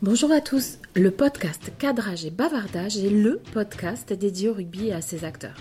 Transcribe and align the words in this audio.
Bonjour 0.00 0.30
à 0.30 0.40
tous, 0.40 0.78
le 0.94 1.10
podcast 1.10 1.72
Cadrage 1.76 2.24
et 2.24 2.30
Bavardage 2.30 2.96
est 2.98 3.10
le 3.10 3.40
podcast 3.52 4.12
dédié 4.12 4.48
au 4.48 4.54
rugby 4.54 4.86
et 4.86 4.92
à 4.92 5.00
ses 5.00 5.24
acteurs. 5.24 5.56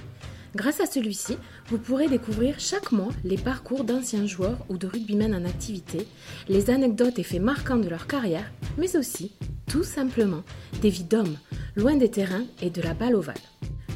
Grâce 0.55 0.79
à 0.79 0.85
celui-ci, 0.85 1.37
vous 1.69 1.79
pourrez 1.79 2.07
découvrir 2.07 2.59
chaque 2.59 2.91
mois 2.91 3.09
les 3.23 3.39
parcours 3.39 3.83
d'anciens 3.83 4.27
joueurs 4.27 4.59
ou 4.69 4.77
de 4.77 4.85
rugbymen 4.85 5.33
en 5.33 5.43
activité, 5.43 6.07
les 6.49 6.69
anecdotes 6.69 7.17
et 7.17 7.23
faits 7.23 7.41
marquants 7.41 7.77
de 7.77 7.89
leur 7.89 8.05
carrière, 8.05 8.51
mais 8.77 8.95
aussi, 8.95 9.31
tout 9.65 9.83
simplement, 9.83 10.43
des 10.83 10.91
vies 10.91 11.03
d'hommes, 11.03 11.37
loin 11.75 11.95
des 11.95 12.11
terrains 12.11 12.45
et 12.61 12.69
de 12.69 12.83
la 12.83 12.93
balle 12.93 13.15
ovale. 13.15 13.35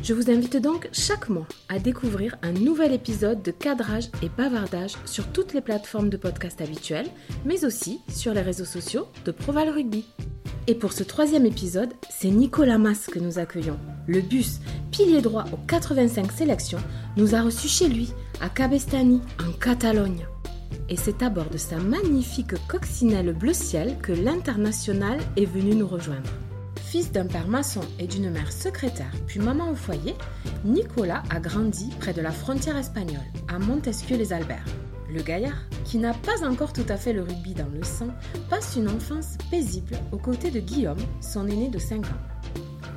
Je 0.01 0.15
vous 0.15 0.31
invite 0.31 0.57
donc 0.57 0.89
chaque 0.91 1.29
mois 1.29 1.47
à 1.69 1.77
découvrir 1.77 2.35
un 2.41 2.53
nouvel 2.53 2.93
épisode 2.93 3.43
de 3.43 3.51
cadrage 3.51 4.09
et 4.23 4.29
bavardage 4.35 4.95
sur 5.05 5.31
toutes 5.31 5.53
les 5.53 5.61
plateformes 5.61 6.09
de 6.09 6.17
podcast 6.17 6.61
habituelles, 6.61 7.11
mais 7.45 7.63
aussi 7.63 7.99
sur 8.09 8.33
les 8.33 8.41
réseaux 8.41 8.65
sociaux 8.65 9.05
de 9.25 9.31
Proval 9.31 9.69
Rugby. 9.69 10.03
Et 10.71 10.75
pour 10.75 10.93
ce 10.93 11.03
troisième 11.03 11.45
épisode, 11.45 11.91
c'est 12.09 12.29
Nicolas 12.29 12.77
Mas 12.77 13.07
que 13.07 13.19
nous 13.19 13.39
accueillons. 13.39 13.77
Le 14.07 14.21
bus, 14.21 14.61
pilier 14.89 15.19
droit 15.19 15.43
aux 15.51 15.59
85 15.67 16.31
sélections, 16.31 16.79
nous 17.17 17.35
a 17.35 17.41
reçus 17.41 17.67
chez 17.67 17.89
lui, 17.89 18.13
à 18.39 18.47
Cabestany, 18.47 19.19
en 19.45 19.51
Catalogne. 19.51 20.25
Et 20.87 20.95
c'est 20.95 21.23
à 21.23 21.29
bord 21.29 21.49
de 21.49 21.57
sa 21.57 21.75
magnifique 21.75 22.55
coccinelle 22.69 23.33
bleu 23.33 23.51
ciel 23.51 23.97
que 24.01 24.13
l'international 24.13 25.19
est 25.35 25.43
venu 25.43 25.75
nous 25.75 25.87
rejoindre. 25.87 26.31
Fils 26.77 27.11
d'un 27.11 27.25
père 27.25 27.49
maçon 27.49 27.81
et 27.99 28.07
d'une 28.07 28.29
mère 28.29 28.53
secrétaire, 28.53 29.11
puis 29.27 29.41
maman 29.41 29.71
au 29.71 29.75
foyer, 29.75 30.15
Nicolas 30.63 31.23
a 31.29 31.41
grandi 31.41 31.89
près 31.99 32.13
de 32.13 32.21
la 32.21 32.31
frontière 32.31 32.77
espagnole, 32.77 33.19
à 33.49 33.59
Montesquieu-les-Alberts. 33.59 34.63
Le 35.13 35.21
gaillard, 35.21 35.57
qui 35.83 35.97
n'a 35.97 36.13
pas 36.13 36.47
encore 36.47 36.71
tout 36.71 36.85
à 36.87 36.95
fait 36.95 37.11
le 37.11 37.23
rugby 37.23 37.53
dans 37.53 37.67
le 37.67 37.83
sang, 37.83 38.07
passe 38.49 38.77
une 38.77 38.87
enfance 38.87 39.37
paisible 39.49 39.97
aux 40.13 40.17
côtés 40.17 40.51
de 40.51 40.61
Guillaume, 40.61 41.01
son 41.19 41.47
aîné 41.47 41.67
de 41.67 41.79
5 41.79 42.05
ans. 42.05 42.21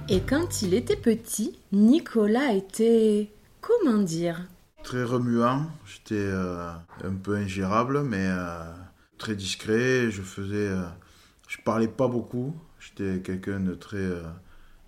Et 0.09 0.21
quand 0.21 0.63
il 0.63 0.75
était 0.75 0.97
petit, 0.97 1.59
Nicolas 1.73 2.53
était... 2.53 3.33
comment 3.61 3.99
dire? 3.99 4.47
Très 4.85 5.03
remuant, 5.03 5.67
j'étais 5.87 6.15
euh, 6.15 6.71
un 7.03 7.15
peu 7.21 7.35
ingérable, 7.35 8.05
mais 8.05 8.29
euh, 8.29 8.63
très 9.19 9.35
discret. 9.35 10.13
Je 10.13 10.23
faisais, 10.23 10.69
euh, 10.69 10.85
je 11.49 11.59
parlais 11.65 11.89
pas 11.89 12.07
beaucoup. 12.07 12.55
J'étais 12.79 13.23
quelqu'un 13.23 13.59
de 13.59 13.75
très 13.75 14.07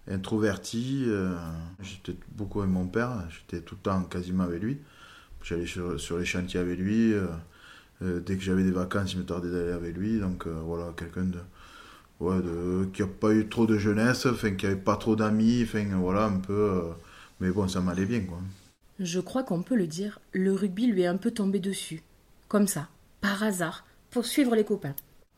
introverti. 0.06 1.06
J'étais 1.80 2.16
beaucoup 2.30 2.60
avec 2.60 2.72
mon 2.72 2.86
père. 2.86 3.24
J'étais 3.30 3.64
tout 3.64 3.74
le 3.74 3.80
temps 3.80 4.04
quasiment 4.04 4.44
avec 4.44 4.62
lui. 4.62 4.78
J'allais 5.46 5.66
sur, 5.66 6.18
les 6.18 6.24
chantiers 6.24 6.60
avec 6.60 6.78
lui. 6.78 7.12
Euh, 7.12 8.20
dès 8.20 8.36
que 8.36 8.42
j'avais 8.42 8.64
des 8.64 8.72
vacances, 8.72 9.12
il 9.12 9.20
me 9.20 9.24
tardait 9.24 9.50
d'aller 9.50 9.72
avec 9.72 9.96
lui. 9.96 10.18
Donc 10.18 10.46
voilà, 10.46 10.92
quelqu'un 10.96 11.24
de, 11.24 11.38
de, 12.20 12.84
qui 12.92 13.02
n'a 13.02 13.08
pas 13.08 13.32
eu 13.32 13.48
trop 13.48 13.66
de 13.66 13.78
jeunesse, 13.78 14.26
enfin, 14.26 14.52
qui 14.52 14.66
n'avait 14.66 14.80
pas 14.80 14.96
trop 14.96 15.14
d'amis. 15.14 15.62
Enfin, 15.62 15.84
voilà, 15.94 16.24
un 16.24 16.38
peu. 16.38 16.82
mais 17.40 17.50
bon, 17.50 17.68
ça 17.68 17.80
m'allait 17.80 18.06
bien, 18.06 18.20
quoi. 18.20 18.38
Je 18.98 19.20
crois 19.20 19.44
qu'on 19.44 19.62
peut 19.62 19.76
le 19.76 19.86
dire, 19.86 20.20
le 20.32 20.52
rugby 20.52 20.86
lui 20.86 21.02
est 21.02 21.06
un 21.06 21.16
peu 21.16 21.30
tombé 21.30 21.60
dessus. 21.60 22.02
Comme 22.48 22.66
ça, 22.66 22.88
par 23.20 23.42
hasard, 23.42 23.84
pour 24.10 24.24
suivre 24.24 24.56
les 24.56 24.64
copains 24.64 24.94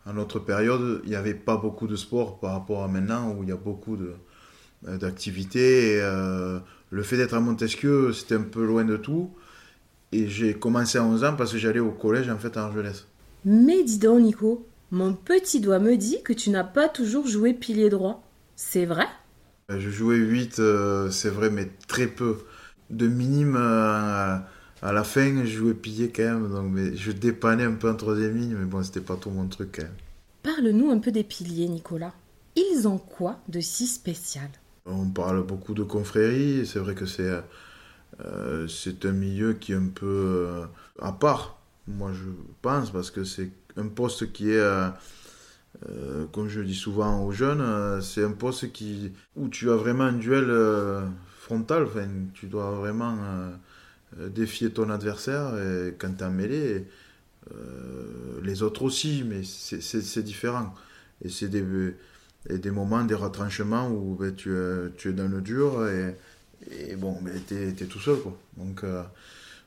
à 0.09 0.12
notre 0.14 0.39
période, 0.39 1.03
il 1.05 1.11
n'y 1.11 1.17
avait 1.17 1.34
pas 1.34 1.59
beaucoup 1.59 1.86
de 1.86 1.95
sport 1.95 2.41
par 2.41 2.53
rapport 2.53 2.83
à 2.83 2.89
maintenant 2.89 3.34
où 3.34 3.42
il 3.42 3.51
y 3.51 3.53
a 3.53 3.56
beaucoup 3.56 3.97
euh, 3.97 4.97
d'activités. 4.97 6.01
Euh, 6.01 6.59
le 6.91 7.03
fait 7.03 7.19
d'être 7.19 7.34
à 7.34 7.41
Montesquieu, 7.41 8.14
c'était 8.14 8.36
un 8.36 8.42
peu 8.42 8.64
loin 8.64 8.84
de 8.84 8.97
tout. 8.97 9.31
Et 10.12 10.28
j'ai 10.28 10.55
commencé 10.55 10.98
à 10.98 11.05
11 11.05 11.25
ans 11.25 11.37
parce 11.37 11.53
que 11.53 11.59
j'allais 11.59 11.81
au 11.81 11.92
collège 11.92 12.28
en 12.28 12.39
fait 12.39 12.56
à 12.56 12.64
Argelès. 12.64 13.06
Mais 13.45 13.83
dis 13.83 13.98
donc 13.98 14.20
Nico, 14.23 14.67
mon 14.91 15.12
petit 15.14 15.61
doigt 15.61 15.78
me 15.81 15.97
dit 15.97 16.23
que 16.23 16.33
tu 16.33 16.51
n'as 16.51 16.64
pas 16.64 16.89
toujours 16.89 17.27
joué 17.27 17.53
pilier 17.55 17.89
droit. 17.91 18.23
C'est 18.56 18.84
vrai? 18.86 19.06
Euh, 19.70 19.79
Je 19.81 19.91
jouais 19.91 20.17
8, 20.17 20.61
c'est 21.11 21.31
vrai, 21.31 21.51
mais 21.51 21.70
très 21.86 22.06
peu. 22.06 22.39
De 22.91 23.06
minime 23.06 23.56
à 23.56 24.92
la 24.92 25.05
fin, 25.05 25.45
je 25.45 25.57
jouais 25.58 25.74
pilier 25.74 26.11
quand 26.11 26.23
même, 26.23 26.51
donc 26.51 26.70
mais 26.73 26.97
je 26.97 27.13
dépannais 27.13 27.64
un 27.64 27.74
peu 27.74 27.91
en 27.91 27.95
troisième 27.97 28.36
ligne, 28.36 28.55
mais 28.57 28.64
bon, 28.67 28.83
c'était 28.83 29.01
pas 29.01 29.17
tout 29.17 29.30
mon 29.30 29.47
truc 29.48 29.70
quand 29.77 29.83
même. 29.83 29.92
Parle-nous 30.42 30.91
un 30.91 30.98
peu 30.98 31.11
des 31.13 31.24
piliers, 31.24 31.68
Nicolas. 31.68 32.14
Ils 32.57 32.89
ont 32.89 32.98
quoi 32.98 33.39
de 33.48 33.61
si 33.61 33.86
spécial? 33.86 34.48
On 34.86 35.07
parle 35.11 35.45
beaucoup 35.45 35.74
de 35.74 35.83
confrérie, 35.83 36.67
c'est 36.67 36.79
vrai 36.79 36.95
que 36.95 37.07
c'est 37.07 37.29
euh, 37.29 37.41
c'est 38.68 39.05
un 39.05 39.12
milieu 39.12 39.55
qui 39.55 39.73
est 39.73 39.77
un 39.77 39.89
peu 39.95 40.06
euh, 40.06 40.64
à 41.01 41.12
part, 41.12 41.61
moi 41.86 42.12
je 42.12 42.29
pense, 42.62 42.90
parce 42.90 43.11
que 43.11 43.24
c'est 43.24 43.51
un 43.77 43.89
poste 43.89 44.33
qui 44.33 44.51
est, 44.51 44.58
euh, 44.58 44.90
comme 46.33 46.48
je 46.48 46.61
dis 46.61 46.74
souvent 46.74 47.24
aux 47.24 47.33
jeunes, 47.33 48.01
c'est 48.02 48.24
un 48.24 48.33
poste 48.33 48.73
qui, 48.73 49.12
où 49.36 49.48
tu 49.48 49.70
as 49.70 49.77
vraiment 49.77 50.05
un 50.05 50.12
duel 50.12 50.52
frontal, 51.40 51.84
enfin, 51.84 52.08
tu 52.34 52.46
dois 52.46 52.73
vraiment 52.73 53.17
euh, 54.18 54.30
défier 54.30 54.70
ton 54.70 54.89
adversaire 54.89 55.55
et 55.58 55.95
quand 55.98 56.17
tu 56.17 56.24
es 56.24 56.30
mêlée, 56.30 56.86
euh, 57.52 58.40
les 58.42 58.62
autres 58.62 58.83
aussi, 58.83 59.23
mais 59.27 59.42
c'est 59.45 60.23
différent. 60.23 60.74
Et 61.23 61.29
c'est 61.29 61.48
des, 61.48 61.62
des 62.48 62.70
moments, 62.70 63.05
des 63.05 63.14
retranchements 63.14 63.90
où 63.90 64.17
ben, 64.18 64.35
tu, 64.35 64.50
tu, 64.96 65.11
es 65.11 65.12
dans 65.12 65.29
le 65.29 65.42
dur 65.42 65.86
et 66.70 66.96
bon, 66.96 67.17
ben, 67.23 67.40
tu 67.46 67.55
es, 67.55 67.86
tout 67.86 68.01
seul. 68.01 68.18
Quoi. 68.20 68.36
Donc, 68.56 68.84
euh, 68.84 69.02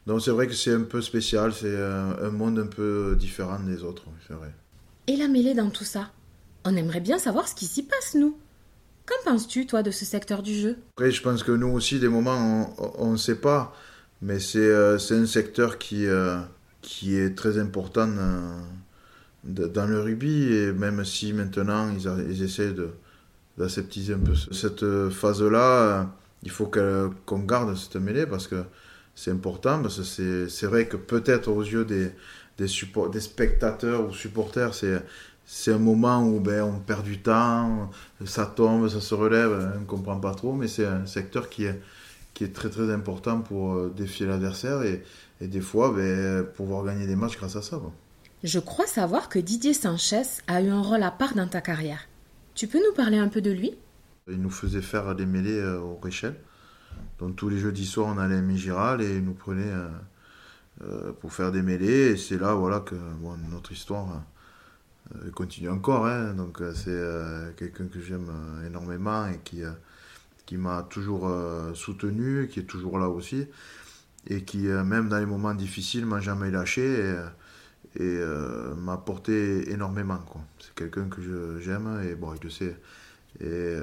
donc 0.07 0.22
c'est 0.22 0.31
vrai 0.31 0.47
que 0.47 0.53
c'est 0.53 0.73
un 0.73 0.81
peu 0.81 1.01
spécial, 1.01 1.53
c'est 1.53 1.75
un, 1.75 2.31
monde 2.31 2.59
un 2.59 2.67
peu 2.67 3.16
différent 3.17 3.59
des 3.59 3.84
autres, 3.84 4.03
c'est 4.28 4.34
vrai. 4.34 4.51
Et 5.07 5.17
la 5.17 5.28
mêlée 5.28 5.53
dans 5.53 5.69
tout 5.69 5.84
ça? 5.84 6.12
On 6.63 6.75
aimerait 6.75 7.01
bien 7.01 7.17
savoir 7.17 7.47
ce 7.47 7.56
qui 7.56 7.66
s'y 7.66 7.84
passe, 7.84 8.16
nous. 8.16 8.38
Qu'en 9.07 9.31
penses-tu, 9.31 9.66
toi, 9.66 9.81
de 9.81 9.89
ce 9.89 10.06
secteur 10.06 10.44
du 10.44 10.53
jeu? 10.53 10.78
Après, 10.95 11.12
je 11.12 11.22
pense 11.23 11.41
que 11.41 11.51
nous 11.51 11.69
aussi, 11.69 12.00
des 12.00 12.07
moments, 12.07 12.75
on 13.00 13.13
ne 13.13 13.18
sait 13.18 13.35
pas. 13.35 13.75
Mais 14.22 14.38
euh, 14.56 15.00
c'est 15.00 15.16
un 15.16 15.25
secteur 15.25 15.79
qui, 15.79 16.06
euh, 16.06 16.38
qui 16.83 17.16
est 17.16 17.35
très 17.35 17.57
important 17.57 18.07
dans, 19.44 19.88
le 19.88 20.00
rugby, 20.00 20.53
et 20.53 20.72
même 20.72 21.03
si 21.03 21.33
maintenant 21.33 21.91
ils, 21.91 22.07
ils 22.29 22.44
essaient 22.44 22.75
d'aseptiser 23.57 24.13
un 24.13 24.19
peu 24.19 24.35
cette 24.35 25.09
phase-là, 25.09 26.12
il 26.44 26.52
faut 26.52 26.69
qu'on 27.25 27.40
garde 27.40 27.75
cette 27.75 27.97
mêlée 27.97 28.25
parce 28.25 28.47
que 28.47 28.63
c'est 29.16 29.31
important, 29.31 29.81
parce 29.81 29.97
que 29.97 30.47
c'est 30.47 30.66
vrai 30.66 30.88
que 30.88 30.97
peut-être 30.97 31.50
aux 31.50 31.62
yeux 31.62 31.85
des, 31.85 32.12
spectateurs 33.19 34.07
ou 34.07 34.13
supporters, 34.13 34.74
c'est 35.46 35.72
un 35.72 35.78
moment 35.78 36.24
où 36.24 36.40
ben, 36.40 36.63
on 36.63 36.80
perd 36.80 37.03
du 37.03 37.19
temps, 37.19 37.90
ça 38.25 38.46
tombe, 38.46 38.88
ça 38.88 39.01
se 39.01 39.13
relève, 39.13 39.74
on 39.75 39.80
ne 39.81 39.85
comprend 39.85 40.19
pas 40.19 40.34
trop, 40.34 40.53
mais 40.53 40.68
c'est 40.68 40.85
un 40.85 41.06
secteur 41.06 41.50
qui 41.50 41.66
est, 41.66 41.80
très 42.53 42.69
très 42.69 42.91
important 42.91 43.41
pour 43.41 43.74
euh, 43.75 43.94
défier 43.96 44.25
l'adversaire 44.25 44.81
et, 44.81 45.03
et, 45.41 45.47
des 45.47 45.62
fois 45.62 45.94
ben, 45.96 46.44
pouvoir 46.44 46.84
gagner 46.84 47.06
des 47.06 47.16
matchs 47.16 47.38
grâce 47.38 47.56
à 47.56 47.62
ça. 47.62 47.80
Je 48.44 48.57
crois 48.57 48.88
savoir 48.88 49.30
que 49.30 49.38
Didier 49.38 49.75
Sanchez 49.75 50.24
a 50.47 50.63
eu 50.63 50.69
un 50.69 50.81
rôle 50.81 51.03
à 51.03 51.12
part 51.12 51.35
dans 51.35 51.47
ta 51.47 51.62
carrière. 51.62 52.07
Tu 52.56 52.66
peux 52.66 52.80
nous 52.80 52.96
parler 52.96 53.19
un 53.19 53.28
peu 53.28 53.41
de 53.41 53.51
lui? 53.51 53.75
Il 54.27 54.41
nous 54.41 54.49
faisait 54.49 54.81
faire 54.81 55.15
des 55.15 55.25
mêlées 55.25 55.59
euh, 55.59 55.79
au 55.79 55.97
Réchel. 55.97 56.35
Donc 57.19 57.35
tous 57.35 57.49
les 57.49 57.57
jeudis 57.57 57.85
soirs, 57.85 58.07
on 58.07 58.17
allait 58.17 58.37
à 58.37 58.41
Migiral 58.41 59.01
et 59.01 59.17
il 59.17 59.23
nous 59.23 59.33
prenait 59.33 59.73
euh, 60.83 61.11
pour 61.19 61.33
faire 61.33 61.51
des 61.51 61.61
mêlées. 61.61 62.11
Et 62.11 62.17
c'est 62.17 62.37
là 62.37 62.53
voilà, 62.53 62.79
que 62.79 62.95
notre 63.49 63.71
histoire 63.71 64.23
continue 65.35 65.69
encore. 65.69 66.05
Hein. 66.05 66.33
Donc 66.33 66.61
c'est 66.73 67.01
quelqu'un 67.57 67.87
que 67.87 68.01
j'aime 68.01 68.29
énormément 68.65 69.27
et 69.27 69.39
qui 69.43 69.63
qui 70.51 70.57
m'a 70.57 70.83
toujours 70.83 71.29
euh, 71.29 71.73
soutenu, 71.73 72.49
qui 72.49 72.59
est 72.59 72.63
toujours 72.63 72.99
là 72.99 73.07
aussi, 73.07 73.47
et 74.27 74.43
qui, 74.43 74.67
euh, 74.67 74.83
même 74.83 75.07
dans 75.07 75.17
les 75.17 75.25
moments 75.25 75.53
difficiles, 75.53 76.05
m'a 76.05 76.19
jamais 76.19 76.51
lâché 76.51 76.83
et, 77.95 78.01
euh, 78.01 78.75
m'a 78.75 78.93
apporté 78.93 79.71
énormément. 79.71 80.19
C'est 80.59 80.75
quelqu'un 80.75 81.07
que 81.07 81.57
j'aime 81.61 82.01
et 82.03 82.15
bon, 82.15 82.35
je 82.43 82.49
sais, 82.49 82.77
et 83.39 83.75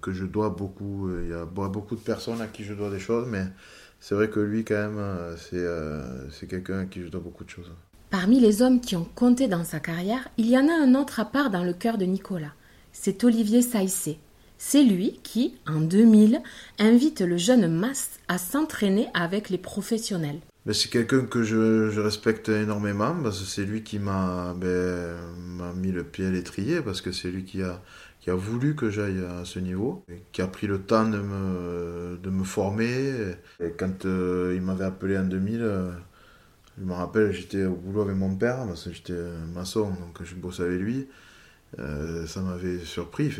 que 0.00 0.12
je 0.12 0.24
dois 0.24 0.50
beaucoup. 0.50 1.10
Il 1.22 1.30
y 1.30 1.34
a 1.34 1.44
beaucoup 1.44 1.94
de 1.94 2.00
personnes 2.00 2.40
à 2.40 2.46
qui 2.46 2.64
je 2.64 2.74
dois 2.74 2.90
des 2.90 2.98
choses, 2.98 3.26
mais 3.28 3.44
c'est 4.00 4.14
vrai 4.14 4.28
que 4.28 4.40
lui, 4.40 4.64
quand 4.64 4.74
même, 4.74 5.36
c'est 5.40 6.46
quelqu'un 6.48 6.80
à 6.80 6.84
qui 6.84 7.02
je 7.02 7.08
dois 7.08 7.20
beaucoup 7.20 7.44
de 7.44 7.50
choses. 7.50 7.70
Parmi 8.10 8.40
les 8.40 8.60
hommes 8.60 8.80
qui 8.80 8.94
ont 8.94 9.08
compté 9.14 9.48
dans 9.48 9.64
sa 9.64 9.80
carrière, 9.80 10.28
il 10.36 10.50
y 10.50 10.58
en 10.58 10.68
a 10.68 10.72
un 10.72 10.94
autre 10.94 11.20
à 11.20 11.24
part 11.24 11.50
dans 11.50 11.64
le 11.64 11.72
cœur 11.72 11.96
de 11.96 12.04
Nicolas. 12.04 12.52
C'est 12.92 13.24
Olivier 13.24 13.62
Saïssé, 13.62 14.18
c'est 14.64 14.84
lui 14.84 15.18
qui, 15.24 15.56
en 15.66 15.80
2000, 15.80 16.40
invite 16.78 17.20
le 17.20 17.36
jeune 17.36 17.66
Mas 17.66 18.10
à 18.28 18.38
s'entraîner 18.38 19.08
avec 19.12 19.50
les 19.50 19.58
professionnels. 19.58 20.38
c'est 20.72 20.88
quelqu'un 20.88 21.24
que 21.24 21.42
je, 21.42 21.98
respecte 21.98 22.48
énormément 22.48 23.12
parce 23.22 23.40
que 23.40 23.44
c'est 23.44 23.64
lui 23.64 23.82
qui 23.82 23.98
m'a 23.98 24.54
ben, 24.56 25.16
mis 25.74 25.90
le 25.90 26.04
pied 26.04 26.26
à 26.26 26.30
l'étrier 26.30 26.80
parce 26.80 27.00
que 27.00 27.10
c'est 27.10 27.30
lui 27.30 27.44
qui 27.44 27.60
a, 27.60 27.82
qui 28.22 28.30
a 28.30 28.36
voulu 28.36 28.76
que 28.76 28.88
j'aille 28.88 29.18
à 29.18 29.44
ce 29.44 29.58
niveau, 29.58 30.04
qui 30.30 30.42
a 30.42 30.46
pris 30.46 30.68
le 30.68 30.80
temps 30.80 31.08
de 31.08 31.18
me, 31.18 32.18
de 32.22 32.30
me 32.30 32.44
former. 32.44 33.34
Et 33.58 33.72
quand 33.76 34.06
euh, 34.06 34.52
il 34.54 34.62
m'avait 34.62 34.84
appelé 34.84 35.18
en 35.18 35.24
2000, 35.24 35.60
euh, 35.60 35.90
je 36.78 36.84
me 36.84 36.92
rappelle, 36.92 37.32
j'étais 37.32 37.64
au 37.64 37.74
boulot 37.74 38.02
avec 38.02 38.14
mon 38.14 38.36
père 38.36 38.64
parce 38.64 38.84
que 38.84 38.92
j'étais 38.92 39.20
maçon, 39.52 39.90
donc 39.90 40.22
je 40.22 40.36
bossais 40.36 40.62
avec 40.62 40.80
lui. 40.80 41.08
ça 41.76 42.40
m'avait 42.42 42.78
surpris 42.78 43.32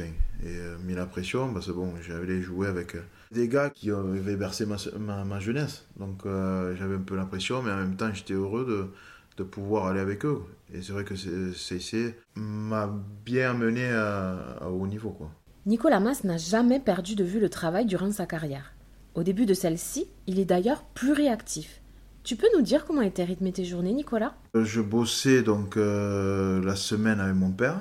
et 0.44 0.58
mis 0.84 0.94
la 0.94 1.06
pression 1.06 1.52
parce 1.52 1.66
que 1.66 1.72
bon, 1.72 1.94
j'avais 2.02 2.42
joué 2.42 2.66
avec 2.66 2.96
des 3.30 3.46
gars 3.46 3.70
qui 3.70 3.90
avaient 3.92 4.36
bercé 4.36 4.66
ma, 4.66 5.24
ma, 5.24 5.38
jeunesse. 5.38 5.86
Donc 5.96 6.24
j'avais 6.24 6.96
un 6.96 7.06
peu 7.06 7.14
la 7.14 7.24
pression, 7.24 7.62
mais 7.62 7.70
en 7.70 7.76
même 7.76 7.96
temps 7.96 8.12
j'étais 8.12 8.34
heureux 8.34 8.66
de, 8.66 8.88
de, 9.36 9.42
pouvoir 9.42 9.86
aller 9.86 10.00
avec 10.00 10.24
eux. 10.24 10.42
Et 10.72 10.82
c'est 10.82 10.92
vrai 10.92 11.04
que 11.04 11.14
c'est 11.16 12.16
m'a 12.34 12.90
bien 13.24 13.54
mené 13.54 13.90
à, 13.90 14.56
à, 14.60 14.68
haut 14.68 14.86
niveau. 14.86 15.10
Quoi. 15.10 15.30
Nicolas 15.66 16.00
Mas 16.00 16.24
n'a 16.24 16.38
jamais 16.38 16.80
perdu 16.80 17.14
de 17.14 17.24
vue 17.24 17.40
le 17.40 17.48
travail 17.48 17.86
durant 17.86 18.10
sa 18.10 18.26
carrière. 18.26 18.72
Au 19.14 19.22
début 19.22 19.46
de 19.46 19.54
celle-ci, 19.54 20.06
il 20.26 20.38
est 20.40 20.44
d'ailleurs 20.44 20.84
plus 20.94 21.12
réactif. 21.12 21.82
Tu 22.24 22.36
peux 22.36 22.46
nous 22.54 22.62
dire 22.62 22.84
comment 22.84 23.02
étaient 23.02 23.24
rythmées 23.24 23.52
tes 23.52 23.64
journées, 23.64 23.92
Nicolas? 23.92 24.34
Euh, 24.56 24.64
Je 24.64 24.80
bossais 24.80 25.42
donc 25.42 25.76
euh, 25.76 26.62
la 26.64 26.76
semaine 26.76 27.20
avec 27.20 27.34
mon 27.34 27.50
père. 27.50 27.78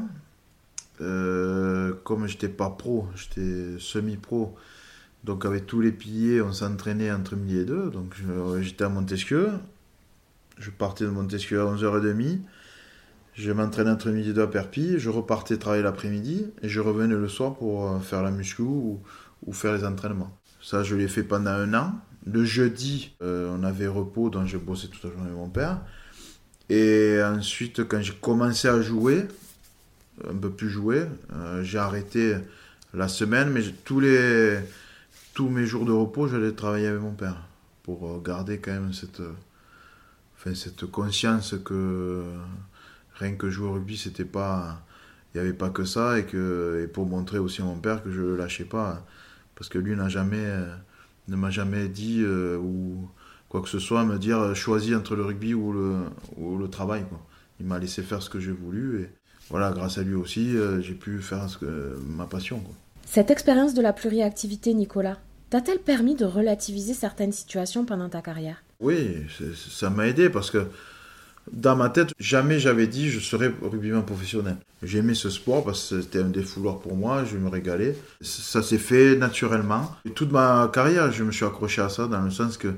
Euh, 0.99 1.93
comme 2.03 2.27
j'étais 2.27 2.49
pas 2.49 2.69
pro, 2.69 3.07
j'étais 3.15 3.79
semi-pro, 3.79 4.55
donc 5.23 5.45
avec 5.45 5.65
tous 5.65 5.81
les 5.81 5.91
piliers, 5.91 6.41
on 6.41 6.53
s'entraînait 6.53 7.11
entre 7.11 7.35
midi 7.35 7.57
et 7.57 7.65
deux. 7.65 7.89
Donc 7.89 8.15
j'étais 8.61 8.83
à 8.83 8.89
Montesquieu. 8.89 9.49
Je 10.61 10.69
partais 10.69 11.03
de 11.03 11.09
Montesquieu 11.09 11.59
à 11.59 11.65
11h30. 11.65 12.39
Je 13.33 13.51
m'entraînais 13.51 13.89
entre 13.89 14.09
midi 14.09 14.29
et 14.29 14.33
deux 14.33 14.43
à 14.43 14.47
Perpignan. 14.47 14.97
Je 14.97 15.09
repartais 15.09 15.57
travailler 15.57 15.83
l'après-midi 15.83 16.45
et 16.61 16.69
je 16.69 16.79
revenais 16.79 17.15
le 17.15 17.27
soir 17.27 17.55
pour 17.55 18.01
faire 18.03 18.21
la 18.21 18.31
muscu 18.31 18.61
ou 18.61 19.01
faire 19.51 19.73
les 19.73 19.83
entraînements. 19.83 20.37
Ça, 20.61 20.83
je 20.83 20.95
l'ai 20.95 21.07
fait 21.07 21.23
pendant 21.23 21.49
un 21.51 21.73
an. 21.73 21.93
Le 22.25 22.45
jeudi, 22.45 23.15
euh, 23.23 23.51
on 23.57 23.63
avait 23.63 23.87
repos, 23.87 24.29
donc 24.29 24.45
je 24.45 24.57
bossais 24.57 24.87
toute 24.87 25.03
la 25.03 25.09
journée 25.09 25.25
avec 25.25 25.37
mon 25.37 25.49
père. 25.49 25.81
Et 26.69 27.19
ensuite, 27.23 27.87
quand 27.87 27.99
j'ai 28.01 28.13
commencé 28.13 28.67
à 28.67 28.79
jouer, 28.81 29.25
un 30.29 30.35
peu 30.35 30.51
plus 30.51 30.69
jouer, 30.69 31.05
euh, 31.33 31.63
j'ai 31.63 31.79
arrêté 31.79 32.35
la 32.93 33.07
semaine, 33.07 33.49
mais 33.49 33.63
tous, 33.83 33.99
les, 33.99 34.59
tous 35.33 35.49
mes 35.49 35.65
jours 35.65 35.85
de 35.85 35.91
repos, 35.91 36.27
j'allais 36.27 36.51
travailler 36.51 36.87
avec 36.87 37.01
mon 37.01 37.13
père 37.13 37.41
pour 37.81 38.07
euh, 38.07 38.21
garder 38.23 38.59
quand 38.59 38.71
même 38.71 38.93
cette, 38.93 39.21
cette 40.53 40.85
conscience 40.85 41.55
que 41.63 42.23
rien 43.15 43.33
que 43.33 43.49
jouer 43.49 43.67
au 43.67 43.73
rugby, 43.73 43.97
c'était 43.97 44.25
pas, 44.25 44.81
il 45.33 45.37
n'y 45.37 45.47
avait 45.47 45.57
pas 45.57 45.69
que 45.69 45.85
ça 45.85 46.19
et 46.19 46.25
que 46.25 46.81
et 46.83 46.87
pour 46.87 47.05
montrer 47.05 47.37
aussi 47.37 47.61
à 47.61 47.65
mon 47.65 47.79
père 47.79 48.03
que 48.03 48.11
je 48.11 48.21
ne 48.21 48.35
lâchais 48.35 48.65
pas 48.65 49.05
parce 49.55 49.69
que 49.69 49.77
lui 49.77 49.95
n'a 49.95 50.09
jamais, 50.09 50.37
euh, 50.37 50.65
ne 51.27 51.35
m'a 51.35 51.51
jamais 51.51 51.87
dit 51.87 52.21
euh, 52.23 52.57
ou 52.57 53.07
quoi 53.47 53.61
que 53.61 53.69
ce 53.69 53.77
soit 53.77 54.03
me 54.03 54.17
dire 54.17 54.39
euh, 54.39 54.53
choisis 54.55 54.95
entre 54.95 55.15
le 55.15 55.23
rugby 55.23 55.53
ou 55.53 55.71
le, 55.71 55.97
ou 56.37 56.57
le 56.57 56.67
travail. 56.67 57.03
Quoi. 57.07 57.21
Il 57.59 57.67
m'a 57.67 57.77
laissé 57.77 58.01
faire 58.01 58.23
ce 58.23 58.29
que 58.31 58.39
j'ai 58.39 58.51
voulu 58.51 59.03
et 59.03 59.09
voilà, 59.51 59.71
grâce 59.71 59.99
à 59.99 60.03
lui 60.03 60.15
aussi, 60.15 60.55
j'ai 60.79 60.93
pu 60.93 61.21
faire 61.21 61.49
ce 61.49 61.57
que, 61.57 61.99
ma 62.07 62.25
passion. 62.25 62.63
Cette 63.05 63.29
expérience 63.29 63.73
de 63.73 63.81
la 63.81 63.91
pluriactivité, 63.91 64.73
Nicolas, 64.73 65.17
t'a-t-elle 65.49 65.79
permis 65.79 66.15
de 66.15 66.23
relativiser 66.23 66.93
certaines 66.93 67.33
situations 67.33 67.83
pendant 67.83 68.07
ta 68.07 68.21
carrière? 68.21 68.63
Oui, 68.81 69.17
ça 69.75 69.89
m'a 69.89 70.07
aidé 70.07 70.29
parce 70.29 70.51
que 70.51 70.65
dans 71.51 71.75
ma 71.75 71.89
tête, 71.89 72.13
jamais 72.19 72.59
j'avais 72.59 72.87
dit 72.87 73.09
je 73.09 73.19
serais 73.19 73.51
rugbyman 73.61 74.03
professionnel. 74.03 74.57
J'aimais 74.83 75.13
ce 75.13 75.29
sport 75.29 75.63
parce 75.63 75.89
que 75.89 76.01
c'était 76.01 76.19
un 76.19 76.29
défouloir 76.29 76.79
pour 76.79 76.95
moi, 76.95 77.23
je 77.23 77.37
me 77.37 77.49
régalais. 77.49 77.95
Ça 78.21 78.63
s'est 78.63 78.77
fait 78.77 79.15
naturellement. 79.15 79.95
Et 80.05 80.09
toute 80.11 80.31
ma 80.31 80.69
carrière, 80.73 81.11
je 81.11 81.23
me 81.23 81.31
suis 81.31 81.45
accroché 81.45 81.81
à 81.81 81.89
ça 81.89 82.07
dans 82.07 82.21
le 82.21 82.31
sens 82.31 82.57
que 82.57 82.73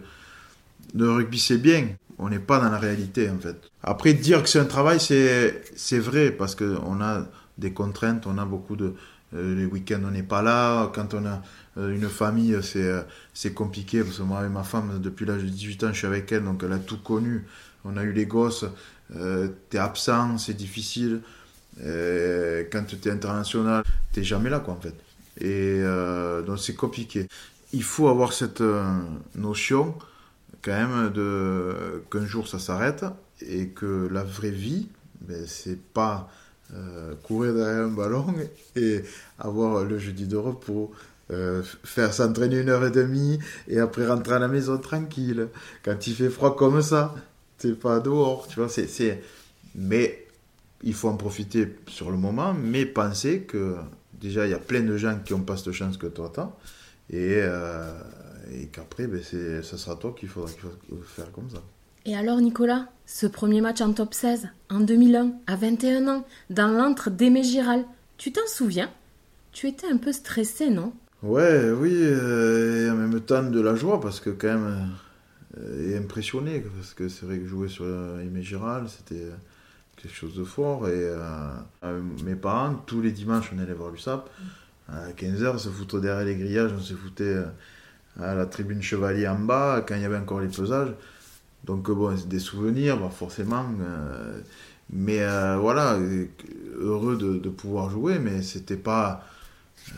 le 0.94 1.12
rugby 1.12 1.40
c'est 1.40 1.58
bien, 1.58 1.88
on 2.20 2.30
n'est 2.30 2.40
pas 2.40 2.60
dans 2.60 2.70
la 2.70 2.78
réalité 2.78 3.30
en 3.30 3.38
fait. 3.38 3.58
Après, 3.82 4.14
dire 4.14 4.44
que 4.44 4.50
c'est 4.50 4.60
un 4.60 4.66
travail, 4.66 5.00
c'est 5.00 6.00
vrai 6.00 6.32
parce 6.32 6.56
qu'on 6.56 7.02
a 7.02 7.26
des 7.58 7.72
contraintes, 7.72 8.26
on 8.28 8.38
a 8.38 8.46
beaucoup 8.46 8.76
de. 8.76 8.94
Euh, 9.36 9.56
les 9.56 9.66
week-ends, 9.66 10.02
on 10.06 10.12
n'est 10.12 10.24
pas 10.24 10.42
là. 10.42 10.92
Quand 10.94 11.14
on 11.14 11.26
a 11.26 11.42
euh, 11.78 11.94
une 11.96 12.08
famille, 12.08 12.56
euh, 12.56 13.02
c'est 13.34 13.54
compliqué 13.54 14.04
parce 14.04 14.18
que 14.18 14.24
moi, 14.24 14.40
avec 14.40 14.52
ma 14.52 14.64
femme, 14.64 15.00
depuis 15.02 15.26
l'âge 15.26 15.44
de 15.44 15.50
18 15.50 15.84
ans, 15.84 15.88
je 15.92 15.98
suis 15.98 16.08
avec 16.08 16.32
elle, 16.32 16.44
donc 16.44 16.62
elle 16.64 16.74
a 16.74 16.80
tout 16.80 17.02
connu 17.02 17.46
on 17.86 17.98
a 17.98 18.04
eu 18.04 18.14
les 18.14 18.26
gosses, 18.26 18.64
t'es 19.70 19.78
absent, 19.78 20.38
c'est 20.38 20.54
difficile. 20.54 21.20
Euh, 21.84 22.64
quand 22.72 22.86
tu 22.86 22.96
es 22.96 23.12
international, 23.12 23.84
t'es 24.14 24.24
jamais 24.24 24.50
là, 24.50 24.62
quoi, 24.62 24.76
en 24.76 24.80
fait. 24.80 24.96
Et 25.42 25.84
donc, 26.48 26.60
c'est 26.60 26.76
compliqué. 26.76 27.28
Il 27.74 27.84
faut 27.84 28.08
avoir 28.08 28.32
cette 28.32 28.64
notion, 29.36 29.96
quand 30.62 30.72
même, 30.72 31.12
de, 31.12 32.06
qu'un 32.10 32.26
jour 32.26 32.48
ça 32.48 32.58
s'arrête 32.58 33.04
et 33.42 33.68
que 33.68 34.08
la 34.10 34.24
vraie 34.24 34.50
vie, 34.50 34.88
ben, 35.20 35.46
c'est 35.46 35.82
pas 35.82 36.32
courir 37.24 37.54
derrière 37.54 37.86
un 37.86 37.90
ballon 37.90 38.26
et 38.76 39.04
avoir 39.40 39.84
le 39.84 39.98
jeudi 39.98 40.28
de 40.28 40.38
repos. 40.38 40.92
faire 41.84 42.14
s'entraîner 42.14 42.60
une 42.60 42.70
heure 42.70 42.86
et 42.86 42.92
demie 42.92 43.40
et 43.68 43.80
après 43.80 44.06
rentrer 44.08 44.36
à 44.36 44.40
la 44.40 44.48
maison 44.48 44.78
tranquille. 44.78 45.48
Quand 45.84 46.08
il 46.08 46.14
fait 46.14 46.30
froid 46.30 46.56
comme 46.56 46.82
ça, 46.82 47.16
pas 47.72 48.00
dehors, 48.00 48.48
tu 48.48 48.60
vois. 48.60 48.70
Mais 49.76 50.28
il 50.84 50.94
faut 50.94 51.10
en 51.10 51.18
profiter 51.18 51.76
sur 51.88 52.12
le 52.12 52.18
moment, 52.18 52.54
mais 52.54 52.86
penser 52.86 53.42
que 53.42 53.76
déjà, 54.14 54.46
il 54.46 54.52
y 54.52 54.54
a 54.54 54.60
plein 54.60 54.82
de 54.82 54.98
gens 54.98 55.18
qui 55.24 55.34
n'ont 55.34 55.42
pas 55.42 55.58
cette 55.58 55.72
chance 55.72 55.98
que 55.98 56.08
toi 56.08 56.32
t'as, 56.34 56.52
et, 57.10 57.38
euh, 57.42 57.92
qu'après, 58.72 59.08
ben, 59.08 59.22
ça 59.24 59.78
sera 59.78 59.96
toi 59.96 60.14
qu'il 60.18 60.30
faudra, 60.30 60.52
faire 61.06 61.32
comme 61.32 61.50
ça. 61.50 61.64
Et 62.06 62.18
alors, 62.18 62.42
Nicolas, 62.42 62.88
ce 63.06 63.28
premier 63.28 63.62
match 63.62 63.80
en 63.80 63.94
top 63.94 64.14
16, 64.14 64.50
en 64.70 64.82
2001, 64.82 65.32
à 65.48 65.56
21 65.56 66.08
ans, 66.10 66.26
dans 66.50 66.68
l'antre 66.68 67.10
d'Aimé 67.10 67.44
Giral, 67.44 67.86
tu 68.18 68.34
t'en 68.34 68.46
souviens? 68.46 68.90
Tu 69.54 69.70
étais 69.70 69.88
un 69.88 69.96
peu 69.96 70.12
stressé, 70.12 70.70
non? 70.70 70.92
Ouais, 71.22 71.72
oui, 71.72 71.94
euh, 71.96 72.88
et 72.88 72.92
en 72.92 72.96
même 72.96 73.22
temps 73.22 73.44
de 73.44 73.62
la 73.62 73.76
joie, 73.76 74.02
parce 74.02 74.20
que 74.20 74.32
quand 74.32 74.50
même, 74.50 74.90
euh, 75.58 75.92
et 75.92 75.98
impressionné 75.98 76.60
parce 76.76 76.94
que 76.94 77.08
c'est 77.08 77.26
vrai 77.26 77.38
que 77.38 77.46
jouer 77.46 77.70
sur 77.70 77.86
Aimé 77.86 78.42
Giral 78.42 78.86
c'était 78.90 79.28
quelque 79.98 80.16
chose 80.16 80.36
de 80.36 80.44
fort 80.44 80.88
et 80.88 80.94
euh, 80.96 82.02
mes 82.26 82.34
parents 82.34 82.74
tous 82.88 83.02
les 83.02 83.12
dimanches 83.12 83.52
on 83.56 83.60
allait 83.60 83.74
voir 83.74 83.92
l'USAP 83.92 84.32
à 84.90 85.12
15h 85.12 85.52
on 85.54 85.58
se 85.60 85.70
foutait 85.70 86.00
derrière 86.00 86.26
les 86.26 86.36
grillages 86.36 86.72
on 86.76 86.82
se 86.82 86.96
foutait 86.96 87.38
à 88.20 88.34
la 88.34 88.48
tribune 88.48 88.82
chevalier 88.82 89.28
en 89.28 89.38
bas 89.38 89.86
quand 89.88 89.94
il 89.94 90.02
y 90.02 90.06
avait 90.06 90.18
encore 90.18 90.40
les 90.40 90.48
pesages 90.48 90.96
donc 91.64 91.90
bon 91.90 92.16
c'est 92.18 92.28
des 92.28 92.40
souvenirs 92.40 93.12
forcément 93.12 93.66
mais 94.90 95.20
voilà 95.58 95.98
heureux 96.78 97.18
de, 97.18 97.38
de, 97.38 97.50
pouvoir 97.50 97.90
jouer 97.90 98.20
mais 98.20 98.42
c'était 98.42 98.76
pas 98.76 99.26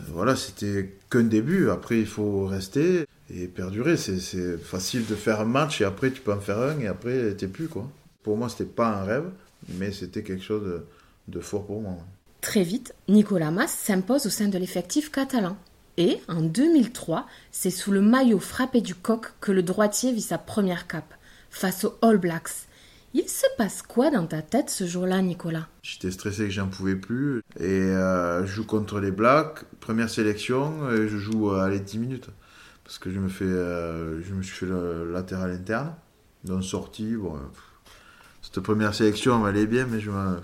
voilà 0.08 0.36
c'était 0.36 0.96
qu'un 1.10 1.24
début 1.24 1.70
après 1.70 2.00
il 2.00 2.08
faut 2.08 2.46
rester 2.46 3.06
et 3.34 3.48
perdurer. 3.48 3.98
C'est 3.98 4.58
facile 4.58 5.06
de 5.06 5.16
faire 5.16 5.42
un 5.42 5.46
match 5.46 5.82
et 5.82 5.86
après 5.86 6.12
tu 6.12 6.22
peux 6.22 6.34
en 6.34 6.40
faire 6.40 6.60
un 6.60 6.80
et 6.80 6.88
après 6.88 7.34
t'es 7.36 7.48
plus 7.48 7.68
quoi. 7.68 7.90
Pour 8.24 8.38
moi 8.38 8.50
c'était 8.50 8.66
pas 8.66 8.90
un 8.90 9.04
rêve, 9.04 9.30
mais 9.70 9.92
c'était 9.92 10.24
quelque 10.24 10.44
chose 10.44 10.82
de, 11.28 11.40
fort 11.40 11.66
pour 11.66 11.82
moi. 11.82 11.98
Très 12.42 12.64
vite, 12.64 12.94
Nicolas 13.08 13.52
Mas 13.52 13.72
s'impose 13.72 14.26
au 14.28 14.30
sein 14.30 14.48
de 14.48 14.58
l'effectif 14.58 15.12
catalan. 15.12 15.58
Et 15.98 16.20
en 16.28 16.42
2003, 16.42 17.26
c'est 17.52 17.70
sous 17.70 17.92
le 17.92 18.02
maillot 18.02 18.40
frappé 18.40 18.82
du 18.82 18.96
coq 18.96 19.28
que 19.40 19.54
le 19.54 19.64
droitier 19.64 20.12
vit 20.12 20.22
sa 20.22 20.38
première 20.38 20.88
cape, 20.88 21.14
face 21.56 21.86
aux 21.86 21.98
All 22.02 22.18
Blacks. 22.18 22.68
Il 23.14 23.30
se 23.30 23.46
passe 23.58 23.82
quoi 23.82 24.12
dans 24.12 24.28
ta 24.28 24.42
tête 24.42 24.70
ce 24.70 24.86
jour-là, 24.86 25.22
Nicolas? 25.22 25.68
J'étais 25.84 26.12
stressé 26.12 26.46
que 26.46 26.50
j'en 26.50 26.68
pouvais 26.68 26.96
plus. 26.96 27.42
Et 27.60 27.64
euh, 27.64 28.46
je 28.46 28.52
joue 28.52 28.66
contre 28.66 29.00
les 29.00 29.12
Blacks, 29.12 29.64
première 29.80 30.10
sélection, 30.10 30.92
et 30.92 31.08
je 31.08 31.18
joue 31.18 31.52
à 31.52 31.70
les 31.70 31.80
10 31.80 31.98
minutes 32.00 32.30
parce 32.84 33.00
que 33.00 33.10
je 33.10 33.20
me, 33.20 33.30
fais, 33.30 33.46
euh, 33.46 34.22
je 34.22 34.34
me 34.34 34.44
suis 34.44 34.56
fait 34.56 34.66
le 34.68 35.12
latéral 35.12 35.52
interne, 35.52 35.96
donc 36.44 36.64
sortie. 36.64 37.16
Bon, 37.16 37.40
cette 38.42 38.60
première 38.60 38.94
sélection, 38.94 39.48
elle 39.48 39.56
allait 39.56 39.66
bien, 39.66 39.88
mais 39.88 40.00
je 40.00 40.12
m'en, 40.12 40.36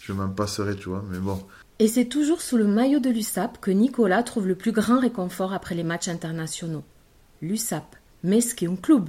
je 0.00 0.12
m'en 0.12 0.28
passerai, 0.28 0.76
tu 0.76 0.90
vois. 0.90 1.02
Mais 1.10 1.18
bon. 1.18 1.42
Et 1.78 1.88
c'est 1.88 2.04
toujours 2.04 2.42
sous 2.42 2.58
le 2.58 2.66
maillot 2.66 3.00
de 3.00 3.08
l'USAP 3.08 3.60
que 3.60 3.70
Nicolas 3.70 4.22
trouve 4.22 4.46
le 4.46 4.54
plus 4.54 4.72
grand 4.72 5.00
réconfort 5.00 5.54
après 5.54 5.74
les 5.74 5.84
matchs 5.84 6.08
internationaux. 6.08 6.84
L'USAP, 7.40 7.96
mais 8.22 8.42
ce 8.42 8.64
un 8.66 8.76
club. 8.76 9.08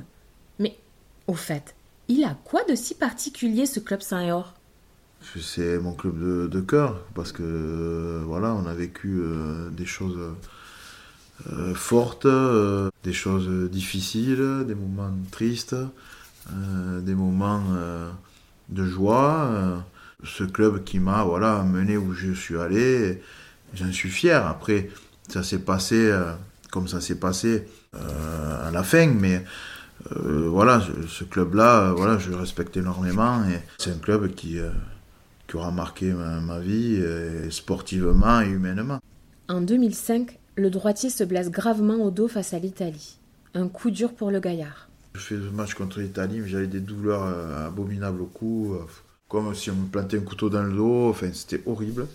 Au 1.27 1.33
fait, 1.33 1.75
il 2.07 2.23
a 2.23 2.37
quoi 2.43 2.63
de 2.65 2.75
si 2.75 2.93
particulier 2.93 3.65
ce 3.65 3.79
club 3.79 4.01
Saint-Or 4.01 4.53
C'est 5.39 5.79
mon 5.79 5.93
club 5.93 6.49
de, 6.49 6.61
cœur, 6.61 7.01
parce 7.15 7.31
que 7.31 7.41
euh, 7.43 8.21
voilà, 8.25 8.53
on 8.53 8.67
a 8.67 8.73
vécu 8.73 9.19
euh, 9.19 9.69
des 9.71 9.87
choses 9.87 10.19
euh, 11.51 11.73
fortes, 11.73 12.27
des 13.03 13.13
choses 13.13 13.69
difficiles, 13.71 14.65
des 14.67 14.75
moments 14.75 15.11
tristes, 15.31 15.75
des 16.51 17.15
moments 17.15 17.63
de 18.69 18.85
joie. 18.85 19.83
ce 20.23 20.43
club 20.43 20.83
qui 20.83 20.99
m'a 20.99 21.23
voilà, 21.23 21.63
mené 21.63 21.97
où 21.97 22.13
je 22.13 22.33
suis 22.33 22.57
allé, 22.57 23.19
j'en 23.73 23.91
suis 23.91 24.11
fier. 24.11 24.45
Après, 24.45 24.91
ça 25.27 25.41
s'est 25.41 25.59
passé 25.59 26.15
comme 26.69 26.87
ça 26.87 27.01
s'est 27.01 27.19
passé 27.19 27.67
à 27.93 28.69
la 28.69 28.83
fin, 28.83 29.07
mais 29.07 29.43
voilà, 30.11 30.81
ce 31.07 31.23
club-là, 31.23 31.93
voilà, 31.93 32.17
je 32.17 32.31
respecte 32.31 32.77
énormément 32.77 33.43
et 33.45 33.59
c'est 33.77 33.91
un 33.91 33.97
club 33.97 34.33
qui, 34.35 34.57
qui 35.47 35.55
aura 35.55 35.71
marqué 35.71 36.13
ma, 36.13 36.59
vie 36.59 37.01
sportivement 37.49 38.41
et 38.41 38.49
humainement. 38.49 38.99
En 39.47 39.61
2005, 39.61 40.39
le 40.55 40.69
droitier 40.69 41.09
se 41.09 41.23
blesse 41.23 41.51
gravement 41.51 41.95
au 41.95 42.11
dos 42.11 42.27
face 42.27 42.53
à 42.53 42.59
l'Italie. 42.59 43.17
Un 43.53 43.67
coup 43.67 43.91
dur 43.91 44.13
pour 44.13 44.31
le 44.31 44.39
gaillard. 44.39 44.89
Je 45.13 45.19
fais 45.19 45.35
le 45.35 45.51
match 45.51 45.73
contre 45.73 45.99
l'Italie, 45.99 46.39
mais 46.39 46.47
j'avais 46.47 46.67
des 46.67 46.79
douleurs 46.79 47.23
euh, 47.23 47.67
abominables 47.67 48.21
au 48.21 48.25
cou, 48.25 48.73
euh, 48.73 48.85
comme 49.29 49.53
si 49.53 49.69
on 49.69 49.75
me 49.75 49.87
plantait 49.87 50.17
un 50.17 50.21
couteau 50.21 50.49
dans 50.49 50.63
le 50.63 50.73
dos, 50.73 51.09
enfin 51.09 51.29
c'était 51.33 51.61
horrible. 51.65 52.07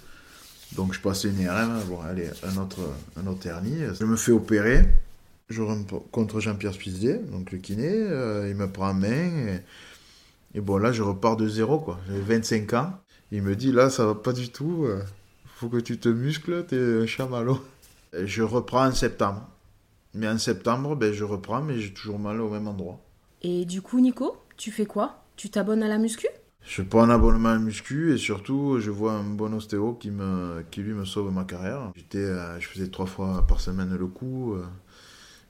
Donc 0.77 0.93
je 0.93 1.01
passais 1.01 1.29
une 1.29 1.41
IRM, 1.41 1.81
bon 1.89 2.01
allez, 2.01 2.29
un 2.45 2.61
autre, 2.61 2.81
un 3.17 3.27
autre 3.27 3.47
hernie. 3.47 3.79
Je 3.99 4.05
me 4.05 4.17
fais 4.17 4.33
opérer, 4.33 4.87
je 5.51 5.63
rentre 5.63 6.01
contre 6.11 6.41
Jean-Pierre 6.41 6.75
Spizdier, 6.75 7.19
donc 7.31 7.53
le 7.53 7.59
kiné, 7.59 7.91
euh, 7.93 8.49
il 8.49 8.57
me 8.57 8.71
prend 8.71 8.91
en 8.91 8.95
main, 8.95 9.59
et, 10.55 10.61
bon 10.61 10.79
là 10.79 10.93
je 10.93 11.03
repars 11.03 11.37
de 11.37 11.49
zéro 11.49 11.79
quoi, 11.79 12.01
j'avais 12.07 12.39
25 12.39 12.73
ans. 12.75 12.95
Il 13.33 13.43
me 13.43 13.55
dit 13.55 13.71
là 13.73 13.91
ça 13.91 14.07
va 14.07 14.15
pas 14.15 14.33
du 14.33 14.49
tout, 14.49 14.87
faut 15.61 15.69
que 15.69 15.77
tu 15.77 15.99
te 15.99 16.09
muscles, 16.09 16.65
t'es 16.67 17.03
un 17.03 17.07
chamallow. 17.07 17.61
Je 18.15 18.43
reprends 18.43 18.87
en 18.87 18.93
septembre. 18.93 19.47
Mais 20.15 20.27
en 20.27 20.39
septembre, 20.39 20.97
ben, 20.97 21.13
je 21.13 21.23
reprends, 21.23 21.61
mais 21.61 21.79
j'ai 21.79 21.93
toujours 21.93 22.19
mal 22.19 22.41
au 22.41 22.49
même 22.49 22.67
endroit. 22.67 22.99
Et 23.43 23.65
du 23.65 23.83
coup, 23.83 24.01
Nico, 24.01 24.37
tu 24.57 24.73
fais 24.73 24.87
quoi? 24.87 25.23
Tu 25.37 25.51
t'abonnes 25.51 25.83
à 25.83 25.89
la 25.89 25.99
muscu? 25.99 26.27
Je 26.63 26.83
prends 26.83 27.03
un 27.03 27.11
abonnement 27.11 27.51
à 27.51 27.55
la 27.55 27.59
muscu 27.59 28.13
et 28.13 28.19
surtout, 28.19 28.81
je 28.81 28.91
vois 28.91 29.13
un 29.13 29.23
bon 29.23 29.55
ostéo 29.55 29.95
qui, 29.95 30.11
me, 30.11 30.65
qui 30.71 30.81
lui 30.81 30.93
me 30.95 31.05
sauve 31.05 31.33
ma 31.33 31.45
carrière. 31.45 31.93
J'étais, 31.95 32.19
euh, 32.19 32.59
je 32.59 32.67
faisais 32.67 32.89
trois 32.89 33.07
fois 33.07 33.47
par 33.47 33.61
semaine 33.61 33.95
le 33.95 34.07
coup. 34.07 34.55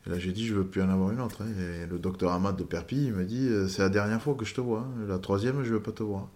Et 0.06 0.10
là, 0.10 0.18
j'ai 0.18 0.32
dit, 0.32 0.46
je 0.46 0.54
veux 0.54 0.64
plus 0.64 0.82
en 0.82 0.88
avoir 0.88 1.10
une 1.10 1.20
autre. 1.20 1.42
Hein. 1.42 1.48
Et 1.58 1.86
le 1.86 1.98
docteur 1.98 2.32
Ahmad 2.32 2.56
de 2.56 2.64
Perpi, 2.64 3.06
il 3.06 3.12
me 3.12 3.24
dit, 3.24 3.48
euh, 3.48 3.68
c'est 3.68 3.82
la 3.82 3.88
dernière 3.90 4.20
fois 4.22 4.34
que 4.34 4.44
je 4.44 4.54
te 4.54 4.60
vois. 4.60 4.80
Hein. 4.80 5.04
La 5.08 5.18
troisième, 5.18 5.62
je 5.62 5.72
veux 5.74 5.82
pas 5.82 5.92
te 5.92 6.02
voir. 6.02 6.28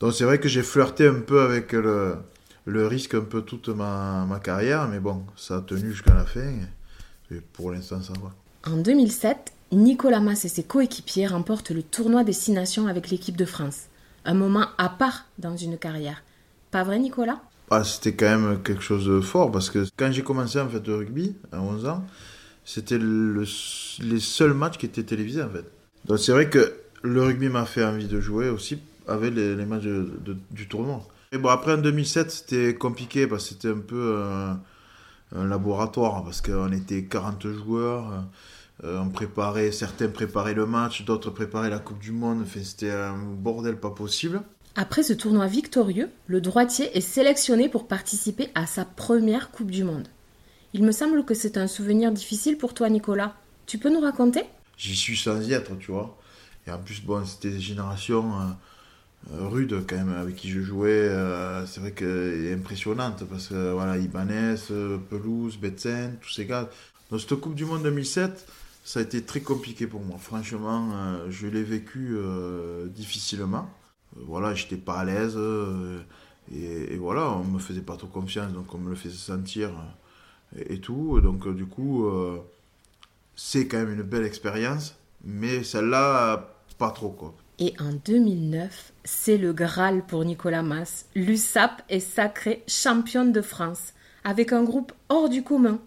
Donc 0.00 0.12
c'est 0.12 0.24
vrai 0.24 0.38
que 0.38 0.48
j'ai 0.48 0.62
flirté 0.62 1.08
un 1.08 1.20
peu 1.20 1.40
avec 1.40 1.72
le, 1.72 2.16
le 2.66 2.86
risque 2.86 3.14
un 3.14 3.22
peu 3.22 3.42
toute 3.42 3.68
ma, 3.68 4.24
ma 4.28 4.38
carrière, 4.38 4.86
mais 4.88 5.00
bon, 5.00 5.24
ça 5.36 5.56
a 5.56 5.60
tenu 5.60 5.90
jusqu'à 5.90 6.14
la 6.14 6.24
fin. 6.24 6.52
Et 7.30 7.40
pour 7.52 7.72
l'instant, 7.72 8.00
ça 8.02 8.12
va. 8.22 8.32
En 8.70 8.76
2007, 8.76 9.52
Nicolas 9.72 10.20
Mas 10.20 10.44
et 10.44 10.48
ses 10.48 10.62
coéquipiers 10.62 11.26
remportent 11.26 11.70
le 11.70 11.82
tournoi 11.82 12.24
des 12.24 12.32
Six 12.32 12.52
Nations 12.52 12.86
avec 12.86 13.10
l'équipe 13.10 13.36
de 13.36 13.44
France. 13.44 13.86
Un 14.24 14.34
moment 14.34 14.66
à 14.78 14.88
part 14.88 15.26
dans 15.38 15.56
une 15.56 15.78
carrière. 15.78 16.22
Pas 16.70 16.84
vrai, 16.84 16.98
Nicolas? 16.98 17.40
Ah, 17.70 17.84
C'était 17.84 18.14
quand 18.14 18.38
même 18.38 18.62
quelque 18.62 18.82
chose 18.82 19.06
de 19.06 19.20
fort 19.20 19.50
parce 19.50 19.70
que 19.70 19.86
quand 19.96 20.10
j'ai 20.12 20.22
commencé 20.22 20.58
en 20.60 20.68
fait 20.68 20.86
le 20.86 20.96
rugby 20.96 21.36
à 21.52 21.60
11 21.60 21.86
ans, 21.86 22.04
c'était 22.68 22.98
le, 22.98 23.44
les 24.02 24.20
seuls 24.20 24.52
matchs 24.52 24.76
qui 24.76 24.84
étaient 24.84 25.02
télévisés 25.02 25.42
en 25.42 25.48
fait. 25.48 25.64
Donc 26.04 26.18
c'est 26.18 26.32
vrai 26.32 26.50
que 26.50 26.74
le 27.00 27.22
rugby 27.22 27.48
m'a 27.48 27.64
fait 27.64 27.82
envie 27.82 28.06
de 28.06 28.20
jouer 28.20 28.50
aussi 28.50 28.78
avec 29.06 29.34
les, 29.34 29.64
matchs 29.64 29.84
du 30.50 30.68
tournoi. 30.68 31.00
Et 31.32 31.38
bon, 31.38 31.48
après 31.48 31.72
en 31.72 31.78
2007, 31.78 32.30
c'était 32.30 32.74
compliqué 32.74 33.26
parce 33.26 33.44
que 33.44 33.54
c'était 33.54 33.70
un 33.70 33.78
peu 33.78 34.22
un, 35.34 35.46
laboratoire 35.46 36.22
parce 36.24 36.42
qu'on 36.42 36.70
était 36.72 37.04
40 37.04 37.46
joueurs. 37.48 38.24
Euh, 38.84 39.00
on 39.00 39.08
préparait, 39.08 39.72
certains 39.72 40.08
préparaient 40.08 40.54
le 40.54 40.66
match, 40.66 41.06
d'autres 41.06 41.30
préparaient 41.30 41.70
la 41.70 41.78
Coupe 41.78 42.00
du 42.00 42.12
Monde. 42.12 42.42
Enfin, 42.42 42.60
c'était 42.62 42.90
un 42.90 43.16
bordel 43.16 43.76
pas 43.76 43.90
possible. 43.90 44.42
Après 44.76 45.02
ce 45.02 45.14
tournoi 45.14 45.46
victorieux, 45.46 46.10
le 46.26 46.42
droitier 46.42 46.94
est 46.96 47.00
sélectionné 47.00 47.70
pour 47.70 47.88
participer 47.88 48.50
à 48.54 48.66
sa 48.66 48.84
première 48.84 49.50
Coupe 49.50 49.70
du 49.70 49.84
Monde. 49.84 50.08
Il 50.74 50.84
me 50.84 50.92
semble 50.92 51.24
que 51.24 51.32
c'est 51.34 51.56
un 51.56 51.66
souvenir 51.66 52.12
difficile 52.12 52.58
pour 52.58 52.74
toi, 52.74 52.90
Nicolas. 52.90 53.34
Tu 53.66 53.78
peux 53.78 53.90
nous 53.90 54.00
raconter? 54.00 54.42
J'y 54.76 54.94
suis 54.94 55.16
sans 55.16 55.40
y 55.40 55.54
être, 55.54 55.76
tu 55.78 55.92
vois. 55.92 56.18
Et 56.66 56.70
en 56.70 56.78
plus, 56.78 57.02
bon, 57.02 57.24
c'était 57.24 57.50
des 57.50 57.60
générations. 57.60 58.38
Euh, 58.40 58.44
euh, 59.32 59.48
rude 59.48 59.84
quand 59.88 59.96
même 59.96 60.14
avec 60.14 60.36
qui 60.36 60.48
je 60.48 60.60
jouais. 60.60 60.90
Euh, 60.90 61.66
c'est 61.66 61.80
vrai 61.80 61.92
est 62.00 62.54
impressionnante 62.54 63.24
parce 63.28 63.48
que 63.48 63.72
voilà, 63.72 63.96
Ibanez, 63.96 64.56
Pelouse, 65.10 65.56
Betsen, 65.56 66.16
tous 66.20 66.30
ces 66.30 66.46
gars. 66.46 66.68
Dans 67.10 67.18
cette 67.18 67.34
Coupe 67.36 67.54
du 67.54 67.64
Monde 67.64 67.82
2007, 67.82 68.46
ça 68.84 69.00
a 69.00 69.02
été 69.02 69.22
très 69.22 69.40
compliqué 69.40 69.86
pour 69.86 70.02
moi. 70.02 70.18
Franchement, 70.20 70.92
je 71.30 71.46
l'ai 71.46 71.62
vécu 71.62 72.16
difficilement. 72.94 73.68
voilà, 74.14 74.54
j'étais 74.54 74.76
pas 74.76 74.98
à 74.98 75.04
l'aise 75.04 75.38
et, 76.54 76.96
voilà, 76.96 77.30
on 77.32 77.44
me 77.44 77.58
faisait 77.58 77.80
pas 77.80 77.96
trop 77.96 78.06
confiance, 78.08 78.52
donc 78.52 78.72
on 78.74 78.78
me 78.78 78.90
le 78.90 78.96
faisait 78.96 79.16
sentir 79.16 79.70
et, 80.56 80.74
et 80.74 80.80
tout. 80.80 81.20
Donc 81.20 81.48
du 81.54 81.66
coup, 81.66 82.10
c'est 83.36 83.66
quand 83.66 83.78
même 83.78 83.94
une 83.94 84.02
belle 84.02 84.24
expérience, 84.24 84.96
mais 85.24 85.62
celle-là, 85.62 86.54
pas 86.78 86.90
trop 86.90 87.10
quoi. 87.10 87.34
Et 87.60 87.74
en 87.80 87.92
2009, 87.92 88.92
c'est 89.04 89.36
le 89.36 89.52
Graal 89.52 90.06
pour 90.06 90.24
Nicolas 90.24 90.62
Mas. 90.62 91.06
L'USAP 91.16 91.82
est 91.88 91.98
sacré 91.98 92.62
championne 92.68 93.32
de 93.32 93.42
France, 93.42 93.94
avec 94.22 94.52
un 94.52 94.62
groupe 94.62 94.92
hors 95.08 95.28
du 95.28 95.42
commun. 95.42 95.80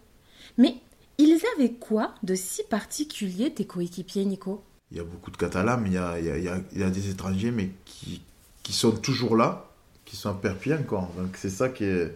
Mais 0.58 0.76
ils 1.18 1.40
avaient 1.56 1.72
quoi 1.72 2.14
de 2.24 2.36
si 2.36 2.64
particulier, 2.64 3.54
tes 3.54 3.66
coéquipiers, 3.66 4.26
Nico? 4.26 4.62
Il 4.92 4.98
y 4.98 5.00
a 5.00 5.06
beaucoup 5.06 5.32
de 5.32 5.38
Catalans, 5.38 5.78
mais 5.78 5.90
il 5.90 5.94
y 5.94 5.98
a, 5.98 6.20
il 6.20 6.80
y 6.80 6.84
a, 6.84 6.90
des 6.90 7.10
étrangers, 7.10 7.52
mais 7.52 7.70
qui, 7.86 8.22
qui, 8.64 8.74
sont 8.74 8.92
toujours 8.92 9.38
là, 9.38 9.70
qui 10.04 10.18
sont 10.18 10.30
à 10.30 10.34
Perpignan 10.34 10.80
encore. 10.82 11.14
Donc 11.18 11.38
c'est 11.38 11.50
ça 11.50 11.70
qui 11.70 11.86
est, 11.86 12.14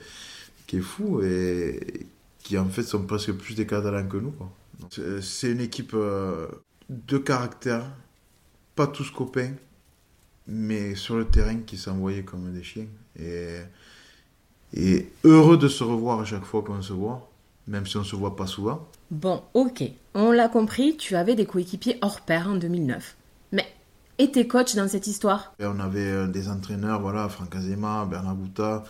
qui 0.68 0.78
est 0.78 0.82
fou 0.82 1.22
et 1.22 2.06
qui 2.46 2.60
en 2.60 2.70
fait 2.70 2.84
sont 2.84 3.02
presque 3.02 3.34
plus 3.34 3.56
des 3.56 3.66
Catalans 3.66 4.08
que 4.08 4.18
nous. 4.18 4.34
C'est 5.22 5.52
une 5.52 5.62
équipe 5.62 5.94
euh, 5.96 6.48
de 6.90 7.18
caractère 7.18 7.84
pas 8.75 8.88
tous 8.88 9.10
copains, 9.10 9.54
mais 10.48 10.96
sur 10.96 11.16
le 11.16 11.25
terrain 11.25 11.58
qui 11.66 11.75
s'envoyaient 11.75 12.24
comme 12.24 12.54
des 12.54 12.62
chiens. 12.62 12.86
Et, 13.20 13.58
et 14.74 15.10
heureux 15.24 15.58
de 15.58 15.68
se 15.68 15.84
revoir 15.84 16.20
à 16.20 16.25
chaque 16.25 16.44
fois 16.44 16.62
qu'on 16.62 16.82
se 16.82 16.94
voit, 16.94 17.28
même 17.68 17.88
si 17.88 17.98
on 17.98 18.02
ne 18.02 18.06
se 18.06 18.16
voit 18.16 18.36
pas 18.36 18.46
souvent. 18.46 18.88
Bon, 19.10 19.42
ok, 19.54 19.84
on 20.14 20.32
l'a 20.32 20.48
compris, 20.48 20.98
tu 20.98 21.16
avais 21.16 21.34
des 21.36 21.46
coéquipiers 21.46 21.98
hors 22.02 22.22
pair 22.22 22.50
en 22.50 22.56
2009. 22.56 23.16
Mais, 23.54 23.66
et 24.20 24.30
tes 24.30 24.48
coachs 24.48 24.75
dans 24.75 24.88
cette 24.88 25.08
histoire? 25.08 25.54
Et 25.60 25.66
On 25.66 25.80
avait 25.80 26.12
euh, 26.12 26.28
des 26.28 26.48
entraîneurs, 26.50 27.02
voilà, 27.02 27.28
Franck 27.28 27.56
Azema, 27.56 28.06
Bernard 28.06 28.36
Bouta, 28.36 28.84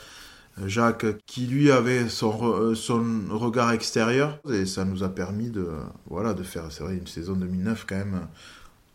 Jacques, 0.66 1.06
qui 1.26 1.48
lui 1.48 1.72
avait 1.72 2.08
son, 2.08 2.38
euh, 2.44 2.76
son 2.76 3.04
regard 3.30 3.72
extérieur. 3.72 4.40
Et 4.50 4.66
ça 4.66 4.86
nous 4.86 5.04
a 5.04 5.10
permis 5.10 5.50
de, 5.50 5.68
voilà, 6.08 6.34
de 6.34 6.44
faire, 6.44 6.70
une 6.90 7.08
saison 7.08 7.34
2009 7.34 7.86
quand 7.88 7.96
même 7.96 8.28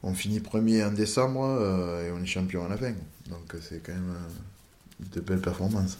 on 0.02 0.14
finit 0.14 0.40
premier 0.40 0.82
en 0.84 0.92
décembre 0.92 1.44
euh, 1.44 2.06
et 2.06 2.12
on 2.12 2.22
est 2.22 2.26
champion 2.26 2.64
à 2.64 2.68
la 2.68 2.76
fin. 2.76 2.92
Donc 3.28 3.54
c'est 3.60 3.82
quand 3.84 3.92
même 3.92 4.14
euh, 4.14 5.04
de 5.14 5.20
belles 5.20 5.40
performances. 5.40 5.98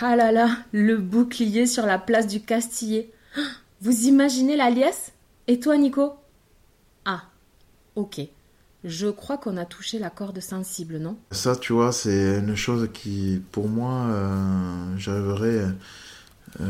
Ah 0.00 0.16
là 0.16 0.32
là, 0.32 0.48
le 0.72 0.96
bouclier 0.96 1.66
sur 1.66 1.84
la 1.86 1.98
place 1.98 2.26
du 2.26 2.40
Castillet. 2.40 3.10
Vous 3.82 4.06
imaginez 4.06 4.56
la 4.56 4.70
liesse? 4.70 5.12
Et 5.46 5.58
toi, 5.58 5.76
Nico? 5.76 6.14
Ah, 7.04 7.24
ok. 7.96 8.20
Je 8.84 9.08
crois 9.08 9.36
qu'on 9.36 9.56
a 9.56 9.64
touché 9.64 9.98
la 9.98 10.10
corde 10.10 10.40
sensible, 10.40 10.98
non? 10.98 11.18
Ça, 11.30 11.56
tu 11.56 11.72
vois, 11.72 11.92
c'est 11.92 12.38
une 12.38 12.56
chose 12.56 12.88
qui, 12.92 13.42
pour 13.52 13.68
moi, 13.68 14.06
euh, 14.08 14.96
j'arriverai 14.96 15.66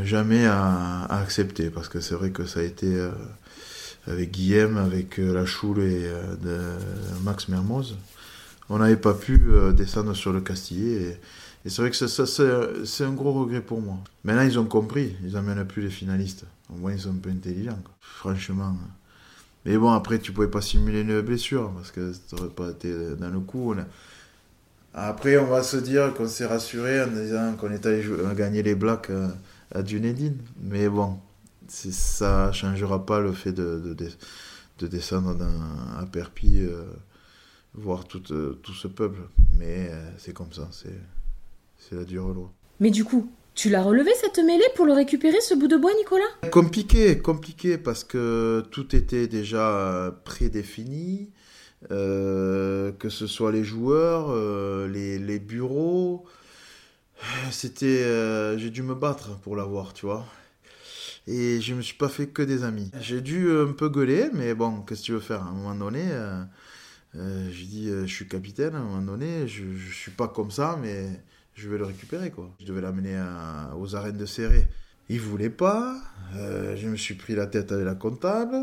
jamais 0.02 0.46
à, 0.46 1.04
accepter. 1.04 1.70
Parce 1.70 1.88
que 1.88 2.00
c'est 2.00 2.14
vrai 2.14 2.30
que 2.30 2.46
ça 2.46 2.60
a 2.60 2.62
été 2.64 3.10
avec 4.06 4.30
Guillaume, 4.30 4.76
avec 4.76 5.18
euh, 5.18 5.32
la 5.32 5.44
Choule 5.44 5.80
et 5.80 6.04
euh, 6.04 6.78
Max 7.22 7.48
Mermoz. 7.48 7.96
On 8.68 8.78
n'avait 8.78 8.96
pas 8.96 9.14
pu 9.14 9.42
euh, 9.48 9.72
descendre 9.72 10.14
sur 10.14 10.32
le 10.32 10.40
Castillet. 10.40 11.18
Et, 11.64 11.68
c'est 11.68 11.82
vrai 11.82 11.90
que 11.90 11.96
c'est 11.96 13.04
un 13.04 13.12
gros 13.12 13.32
regret 13.32 13.60
pour 13.60 13.82
moi. 13.82 13.98
Maintenant, 14.24 14.42
ils 14.42 14.58
ont 14.58 14.64
compris. 14.64 15.14
Ils 15.22 15.32
n'amènent 15.32 15.66
plus 15.66 15.82
les 15.82 15.90
finalistes. 15.90 16.46
Au 16.72 16.76
moins, 16.76 16.92
ils 16.92 17.00
sont 17.00 17.10
un 17.10 17.18
peu 17.20 17.30
intelligents. 17.30 17.78
Franchement. 18.00 18.76
Mais 19.64 19.76
bon, 19.76 19.90
après, 19.90 20.18
tu 20.18 20.32
pouvais 20.32 20.48
pas 20.48 20.60
simuler 20.60 21.02
une 21.02 21.20
blessure 21.20 21.70
parce 21.72 21.90
que 21.90 22.12
ça 22.12 22.36
n'aurait 22.36 22.48
pas 22.48 22.70
été 22.70 22.92
dans 23.16 23.28
le 23.28 23.40
coup. 23.40 23.74
Après, 24.94 25.36
on 25.38 25.46
va 25.46 25.62
se 25.62 25.76
dire 25.76 26.14
qu'on 26.14 26.28
s'est 26.28 26.46
rassuré 26.46 27.02
en 27.02 27.08
disant 27.08 27.54
qu'on 27.56 27.70
est 27.70 27.84
allé 27.86 28.04
gagner 28.36 28.62
les 28.62 28.74
Blacks 28.74 29.10
à 29.74 29.82
Dunedin. 29.82 30.32
Mais 30.62 30.88
bon, 30.88 31.18
ça 31.70 32.52
changera 32.52 33.04
pas 33.04 33.20
le 33.20 33.32
fait 33.32 33.52
de, 33.52 33.94
de, 34.78 34.86
descendre 34.86 35.36
à 35.98 36.06
Perpi, 36.06 36.60
euh, 36.60 36.84
voir 37.74 38.04
tout, 38.06 38.22
euh, 38.32 38.58
tout, 38.62 38.72
ce 38.72 38.88
peuple. 38.88 39.20
Mais 39.58 39.88
euh, 39.90 40.10
c'est 40.18 40.32
comme 40.32 40.52
ça, 40.52 40.68
c'est 40.72 41.94
la 41.94 42.04
dure 42.04 42.28
loi. 42.28 42.50
Mais 42.80 42.90
du 42.90 43.04
coup, 43.04 43.30
tu 43.54 43.68
l'as 43.70 43.82
relevé 43.82 44.10
cette 44.20 44.38
mêlée 44.38 44.64
pour 44.74 44.86
le 44.86 44.92
récupérer, 44.92 45.40
ce 45.40 45.54
bout 45.54 45.68
de 45.68 45.76
bois, 45.76 45.92
Nicolas? 45.98 46.50
Compliqué, 46.50 47.18
compliqué, 47.18 47.78
parce 47.78 48.04
que 48.04 48.64
tout 48.70 48.94
était 48.96 49.26
déjà 49.26 50.14
prédéfini, 50.24 51.30
que 51.88 53.08
ce 53.08 53.26
soit 53.26 53.52
les 53.52 53.64
joueurs, 53.64 54.34
les, 54.88 55.18
les, 55.18 55.38
bureaux. 55.38 56.24
C'était, 57.50 58.58
j'ai 58.58 58.70
dû 58.70 58.82
me 58.82 58.94
battre 58.94 59.38
pour 59.40 59.56
l'avoir, 59.56 59.92
tu 59.92 60.06
vois. 60.06 60.24
Et 61.26 61.60
je 61.60 61.74
me 61.74 61.82
suis 61.82 61.96
pas 61.96 62.08
fait 62.08 62.26
que 62.28 62.42
des 62.42 62.64
amis. 62.64 62.90
J'ai 63.00 63.20
dû 63.20 63.50
un 63.50 63.72
peu 63.72 63.88
gueuler, 63.88 64.30
mais 64.32 64.54
bon, 64.54 64.80
qu'est-ce 64.82 65.02
que 65.02 65.06
tu 65.06 65.12
veux 65.12 65.20
faire? 65.20 65.42
À 65.42 65.48
un 65.48 65.52
moment 65.52 65.74
donné, 65.74 66.04
euh, 66.10 66.42
Euh, 67.16 67.50
je 67.52 68.06
je 68.06 68.14
suis 68.14 68.28
capitaine 68.28 68.74
à 68.74 68.78
un 68.78 68.84
moment 68.84 69.02
donné, 69.02 69.48
je, 69.48 69.64
ne 69.64 69.92
suis 69.92 70.12
pas 70.12 70.28
comme 70.28 70.50
ça, 70.50 70.78
mais 70.80 71.08
je 71.60 71.68
vais 71.68 71.78
le 71.78 71.84
récupérer, 71.84 72.30
quoi. 72.30 72.50
Je 72.60 72.66
devais 72.66 72.80
l'amener 72.80 73.22
aux 73.78 73.94
arènes 73.94 74.16
de 74.16 74.26
Serré. 74.26 74.66
Il 75.08 75.20
voulait 75.20 75.50
pas, 75.50 76.00
je 76.34 76.88
me 76.88 76.96
suis 76.96 77.14
pris 77.14 77.34
la 77.34 77.46
tête 77.46 77.72
avec 77.72 77.84
la 77.84 77.94
comptable, 77.94 78.56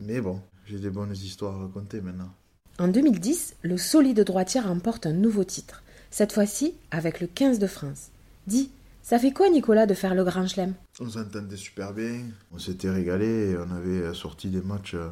mais 0.00 0.20
bon, 0.20 0.40
j'ai 0.66 0.78
des 0.78 0.90
bonnes 0.90 1.12
histoires 1.12 1.54
à 1.54 1.62
raconter 1.62 2.00
maintenant. 2.00 2.32
En 2.78 2.88
2010, 2.88 3.56
le 3.62 3.78
solide 3.78 4.20
droitier 4.20 4.60
remporte 4.60 5.06
un 5.06 5.12
nouveau 5.12 5.44
titre, 5.44 5.82
cette 6.10 6.32
fois-ci 6.32 6.74
avec 6.90 7.20
le 7.20 7.26
15 7.26 7.58
de 7.58 7.66
France. 7.66 8.08
Dis, 8.46 8.70
ça 9.02 9.18
fait 9.18 9.30
quoi 9.30 9.48
Nicolas 9.48 9.86
de 9.86 9.94
faire 9.94 10.14
le 10.14 10.24
Grand 10.24 10.46
Chelem? 10.46 10.74
On 11.00 11.08
s'entendait 11.08 11.56
super 11.56 11.94
bien, 11.94 12.22
on 12.52 12.58
s'était 12.58 12.90
régalé 12.90 13.52
et 13.52 13.56
on 13.56 13.70
avait 13.70 14.12
sorti 14.12 14.50
des 14.50 14.60
matchs 14.60 14.94
euh, 14.94 15.08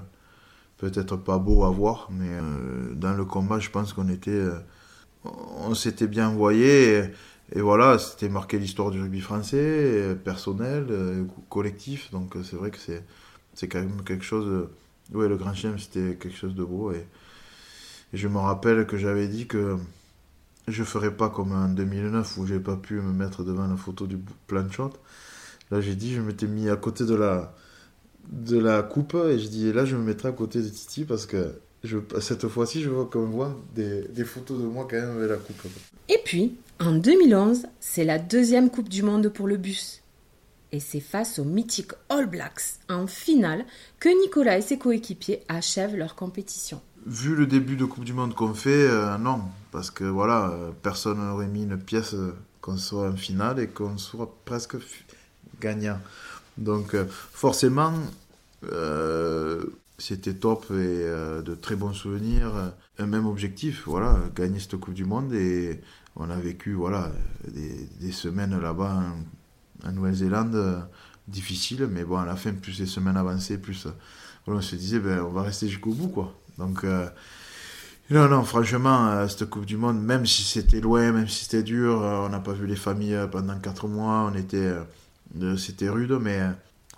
peut-être 0.76 1.16
pas 1.16 1.38
beaux 1.38 1.64
à 1.64 1.70
voir, 1.70 2.08
mais 2.10 2.28
euh, 2.28 2.94
dans 2.94 3.14
le 3.14 3.24
combat 3.24 3.60
je 3.60 3.70
pense 3.70 3.92
qu'on 3.92 4.08
était... 4.08 4.42
Euh, 5.26 5.28
on 5.58 5.74
s'était 5.74 6.06
bien 6.06 6.28
envoyé 6.28 7.04
et, 7.52 7.60
voilà, 7.60 7.98
c'était 7.98 8.28
marqué 8.28 8.58
l'histoire 8.58 8.90
du 8.90 9.00
rugby 9.00 9.20
français, 9.20 10.16
personnel, 10.24 10.86
collectif, 11.50 12.10
donc 12.10 12.34
c'est 12.42 12.56
vrai 12.56 12.70
que 12.70 12.78
c'est, 12.78 13.04
c'est 13.54 13.68
quand 13.68 13.80
même 13.80 14.02
quelque 14.04 14.24
chose... 14.24 14.68
Oui, 15.12 15.28
le 15.28 15.36
Grand 15.36 15.54
Chelem 15.54 15.78
c'était 15.78 16.16
quelque 16.16 16.36
chose 16.36 16.54
de 16.54 16.64
beau 16.64 16.90
et 16.92 17.06
je 18.14 18.28
me 18.28 18.38
rappelle 18.38 18.86
que 18.86 18.96
j'avais 18.96 19.28
dit 19.28 19.46
que 19.46 19.76
je 20.68 20.84
ferais 20.84 21.14
pas 21.14 21.28
comme 21.28 21.52
en 21.52 21.68
2009 21.68 22.38
où 22.38 22.46
j'ai 22.46 22.60
pas 22.60 22.76
pu 22.76 22.94
me 22.94 23.12
mettre 23.12 23.44
devant 23.44 23.66
la 23.66 23.76
photo 23.76 24.06
du 24.06 24.18
plan 24.46 24.70
shot. 24.70 24.92
Là, 25.70 25.80
j'ai 25.80 25.94
dit, 25.94 26.14
je 26.14 26.20
m'étais 26.20 26.46
mis 26.46 26.68
à 26.70 26.76
côté 26.76 27.04
de 27.04 27.14
la, 27.14 27.54
de 28.30 28.58
la 28.58 28.82
coupe 28.82 29.14
et 29.14 29.38
je 29.38 29.48
dis, 29.48 29.72
là, 29.72 29.84
je 29.84 29.96
me 29.96 30.02
mettrai 30.02 30.28
à 30.28 30.32
côté 30.32 30.62
de 30.62 30.68
Titi 30.68 31.04
parce 31.04 31.26
que 31.26 31.54
je, 31.84 31.98
cette 32.20 32.48
fois-ci, 32.48 32.82
je 32.82 32.90
vois 32.90 33.06
qu'on 33.06 33.26
voit 33.26 33.56
des, 33.74 34.02
des, 34.08 34.24
photos 34.24 34.58
de 34.58 34.64
moi 34.64 34.88
quand 34.90 34.96
même 34.96 35.16
avec 35.18 35.30
la 35.30 35.36
coupe. 35.36 35.66
Et 36.08 36.18
puis, 36.24 36.56
en 36.80 36.92
2011, 36.92 37.66
c'est 37.78 38.04
la 38.04 38.18
deuxième 38.18 38.70
Coupe 38.70 38.88
du 38.88 39.02
Monde 39.02 39.28
pour 39.28 39.46
le 39.46 39.56
bus. 39.56 40.02
Et 40.72 40.80
c'est 40.80 41.00
face 41.00 41.38
aux 41.38 41.44
mythiques 41.44 41.92
All 42.08 42.26
Blacks 42.26 42.80
en 42.88 43.06
finale 43.06 43.64
que 44.00 44.08
Nicolas 44.22 44.58
et 44.58 44.62
ses 44.62 44.78
coéquipiers 44.78 45.42
achèvent 45.48 45.94
leur 45.94 46.16
compétition 46.16 46.80
vu 47.06 47.34
le 47.34 47.46
début 47.46 47.76
de 47.76 47.84
Coupe 47.84 48.04
du 48.04 48.12
Monde 48.12 48.34
qu'on 48.34 48.54
fait, 48.54 48.88
euh, 48.88 49.18
non. 49.18 49.40
Parce 49.70 49.90
que 49.90 50.04
voilà, 50.04 50.50
euh, 50.50 50.70
personne 50.82 51.18
n'aurait 51.18 51.46
mis 51.46 51.64
une 51.64 51.78
pièce 51.78 52.14
euh, 52.14 52.34
qu'on 52.60 52.76
soit 52.76 53.08
en 53.08 53.16
finale 53.16 53.60
et 53.60 53.68
qu'on 53.68 53.98
soit 53.98 54.34
presque 54.44 54.76
gagnant. 55.60 55.98
Donc 56.56 56.96
forcément, 57.32 57.92
c'était 59.98 60.34
top 60.34 60.66
et 60.70 61.06
de 61.44 61.54
très 61.54 61.76
bons 61.76 61.92
souvenirs. 61.92 62.72
Un 62.98 63.06
même 63.06 63.26
objectif, 63.26 63.84
voilà, 63.86 64.18
gagner 64.34 64.58
cette 64.58 64.76
Coupe 64.76 64.94
du 64.94 65.04
Monde. 65.04 65.32
Et 65.32 65.80
on 66.16 66.30
a 66.30 66.36
vécu 66.36 66.72
voilà, 66.72 67.12
des, 67.46 68.12
semaines 68.12 68.58
là-bas 68.60 69.02
en, 69.84 69.92
Nouvelle-Zélande 69.92 70.88
difficiles. 71.28 71.88
Mais 71.90 72.04
bon, 72.04 72.18
à 72.18 72.26
la 72.26 72.36
fin, 72.36 72.52
plus 72.52 72.78
les 72.80 72.86
semaines 72.86 73.16
avançaient, 73.16 73.58
plus 73.58 73.86
on 74.46 74.60
se 74.60 74.76
disait, 74.76 74.98
ben, 74.98 75.20
on 75.20 75.30
va 75.30 75.42
rester 75.42 75.68
jusqu'au 75.68 75.92
bout. 75.92 76.08
quoi. 76.08 76.34
Donc, 76.58 76.84
euh, 76.84 77.08
non, 78.10 78.28
non, 78.28 78.44
franchement, 78.44 79.08
euh, 79.08 79.28
cette 79.28 79.48
Coupe 79.48 79.64
du 79.64 79.76
Monde, 79.76 80.02
même 80.02 80.26
si 80.26 80.42
c'était 80.42 80.80
loin, 80.80 81.12
même 81.12 81.28
si 81.28 81.44
c'était 81.44 81.62
dur, 81.62 82.02
euh, 82.02 82.26
on 82.26 82.28
n'a 82.28 82.40
pas 82.40 82.52
vu 82.52 82.66
les 82.66 82.76
familles 82.76 83.18
pendant 83.30 83.58
4 83.58 83.88
mois, 83.88 84.30
on 84.30 84.34
était, 84.34 84.72
c'était 85.56 85.88
rude, 85.88 86.12
mais 86.20 86.40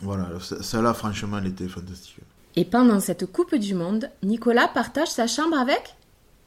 voilà, 0.01 0.29
celle-là, 0.41 0.95
franchement, 0.95 1.39
elle 1.39 1.47
était 1.47 1.69
fantastique. 1.69 2.21
Et 2.59 2.65
pendant 2.65 3.01
cette 3.01 3.27
Coupe 3.27 3.55
du 3.55 3.75
Monde, 3.75 4.09
Nicolas 4.23 4.67
partage 4.67 5.09
sa 5.09 5.27
chambre 5.27 5.59
avec 5.59 5.95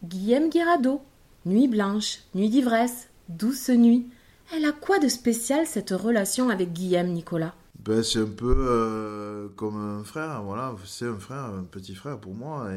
Guillaume 0.04 0.50
Guirado. 0.50 1.02
Nuit 1.46 1.68
blanche, 1.68 2.22
nuit 2.34 2.50
d'ivresse, 2.50 3.10
douce 3.30 3.70
nuit. 3.70 4.08
Elle 4.52 4.66
a 4.66 4.72
quoi 4.72 4.98
de 4.98 5.08
spécial 5.08 5.68
cette 5.68 5.92
relation 5.92 6.50
avec 6.50 6.74
Guillaume, 6.74 7.10
Nicolas? 7.10 7.54
Ben, 7.86 8.02
c'est 8.02 8.22
un 8.22 8.26
peu 8.26 8.56
euh, 8.58 9.50
comme 9.56 9.78
un 9.78 10.04
frère, 10.04 10.42
voilà, 10.42 10.74
c'est 10.84 11.06
un 11.06 11.20
frère, 11.20 11.46
un 11.46 11.64
petit 11.64 11.94
frère 11.94 12.18
pour 12.18 12.34
moi. 12.34 12.68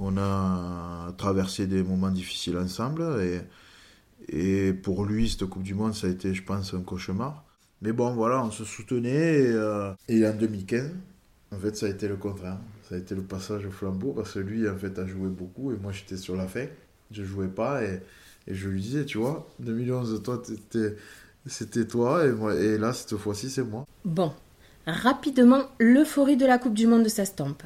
On 0.00 0.16
a 0.18 1.12
traversé 1.16 1.68
des 1.68 1.84
moments 1.84 2.10
difficiles 2.10 2.58
ensemble. 2.58 3.04
Et, 3.20 3.40
et 4.28 4.72
pour 4.72 5.04
lui, 5.04 5.28
cette 5.28 5.44
Coupe 5.44 5.62
du 5.62 5.74
Monde, 5.74 5.94
ça 5.94 6.08
a 6.08 6.10
été, 6.10 6.34
je 6.34 6.42
pense, 6.42 6.74
un 6.74 6.80
cauchemar. 6.80 7.44
Mais 7.82 7.92
bon, 7.92 8.14
voilà, 8.14 8.44
on 8.44 8.50
se 8.50 8.64
soutenait. 8.64 9.42
Et, 9.42 9.52
euh, 9.52 9.92
et 10.08 10.26
en 10.26 10.34
2015, 10.34 10.90
en 11.52 11.58
fait, 11.58 11.76
ça 11.76 11.86
a 11.86 11.88
été 11.88 12.08
le 12.08 12.16
contraire. 12.16 12.58
Ça 12.88 12.94
a 12.94 12.98
été 12.98 13.14
le 13.14 13.22
passage 13.22 13.66
au 13.66 13.70
flambeau 13.70 14.12
parce 14.12 14.34
que 14.34 14.38
lui, 14.38 14.68
en 14.68 14.76
fait, 14.76 14.98
a 14.98 15.06
joué 15.06 15.28
beaucoup 15.28 15.72
et 15.72 15.76
moi, 15.76 15.92
j'étais 15.92 16.16
sur 16.16 16.36
la 16.36 16.46
fin. 16.46 16.66
Je 17.10 17.24
jouais 17.24 17.48
pas 17.48 17.82
et, 17.84 18.00
et 18.46 18.54
je 18.54 18.68
lui 18.68 18.80
disais, 18.80 19.04
tu 19.04 19.18
vois, 19.18 19.48
2011, 19.58 20.22
toi, 20.22 20.42
c'était 21.46 21.84
toi 21.86 22.26
et, 22.26 22.32
moi, 22.32 22.54
et 22.54 22.78
là, 22.78 22.92
cette 22.92 23.16
fois-ci, 23.16 23.50
c'est 23.50 23.64
moi. 23.64 23.86
Bon, 24.04 24.32
rapidement 24.86 25.62
l'euphorie 25.78 26.36
de 26.36 26.46
la 26.46 26.58
Coupe 26.58 26.74
du 26.74 26.86
Monde 26.86 27.08
s'estompe. 27.08 27.62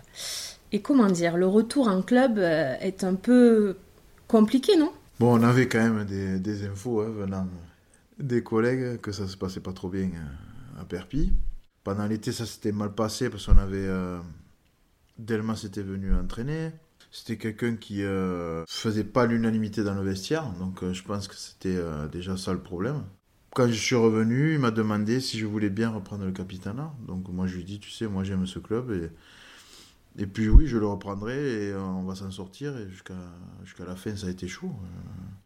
Et 0.72 0.80
comment 0.80 1.10
dire, 1.10 1.36
le 1.36 1.46
retour 1.46 1.88
en 1.88 2.02
club 2.02 2.38
euh, 2.38 2.74
est 2.80 3.04
un 3.04 3.14
peu 3.14 3.76
compliqué, 4.26 4.76
non? 4.76 4.92
Bon, 5.20 5.38
on 5.38 5.42
avait 5.42 5.68
quand 5.68 5.78
même 5.78 6.04
des, 6.04 6.66
infos 6.66 7.00
hein, 7.00 7.10
venant 7.16 7.46
des 8.18 8.42
collègues 8.42 9.00
que 9.00 9.12
ça 9.12 9.28
se 9.28 9.36
passait 9.36 9.60
pas 9.60 9.72
trop 9.72 9.88
bien 9.88 10.06
euh, 10.06 10.80
à 10.80 10.84
Perpy. 10.84 11.32
Pendant 11.84 12.06
l'été, 12.06 12.32
ça 12.32 12.46
s'était 12.46 12.72
mal 12.72 12.94
passé 12.94 13.30
parce 13.30 13.46
qu'on 13.46 13.58
avait. 13.58 13.86
Euh, 13.86 14.18
Delmas 15.18 15.62
était 15.64 15.82
venu 15.82 16.12
entraîner. 16.14 16.72
C'était 17.12 17.38
quelqu'un 17.38 17.76
qui 17.76 18.02
faisait 18.66 19.04
pas 19.04 19.26
l'unanimité 19.26 19.84
dans 19.84 19.94
le 19.94 20.02
vestiaire, 20.02 20.50
donc 20.58 20.84
je 20.92 21.02
pense 21.04 21.28
que 21.28 21.36
c'était 21.36 21.78
déjà 22.10 22.36
ça 22.36 22.52
le 22.52 22.58
problème 22.58 23.04
quand 23.54 23.68
je 23.68 23.72
suis 23.72 23.94
revenu, 23.94 24.54
il 24.54 24.58
m'a 24.58 24.72
demandé 24.72 25.20
si 25.20 25.38
je 25.38 25.46
voulais 25.46 25.70
bien 25.70 25.88
reprendre 25.90 26.24
le 26.24 26.32
capitanat. 26.32 26.92
Donc 27.06 27.28
moi 27.28 27.46
je 27.46 27.54
lui 27.54 27.62
ai 27.62 27.64
dit, 27.64 27.80
tu 27.80 27.90
sais, 27.90 28.06
moi 28.08 28.24
j'aime 28.24 28.46
ce 28.46 28.58
club 28.58 28.90
et, 28.90 30.22
et 30.22 30.26
puis 30.26 30.48
oui, 30.48 30.66
je 30.66 30.76
le 30.76 30.86
reprendrai 30.86 31.68
et 31.68 31.74
on 31.74 32.02
va 32.02 32.16
s'en 32.16 32.30
sortir. 32.30 32.76
Et 32.76 32.90
jusqu'à 32.90 33.14
jusqu'à 33.64 33.84
la 33.84 33.96
fin, 33.96 34.14
ça 34.16 34.26
a 34.26 34.30
été 34.30 34.48
chaud. 34.48 34.72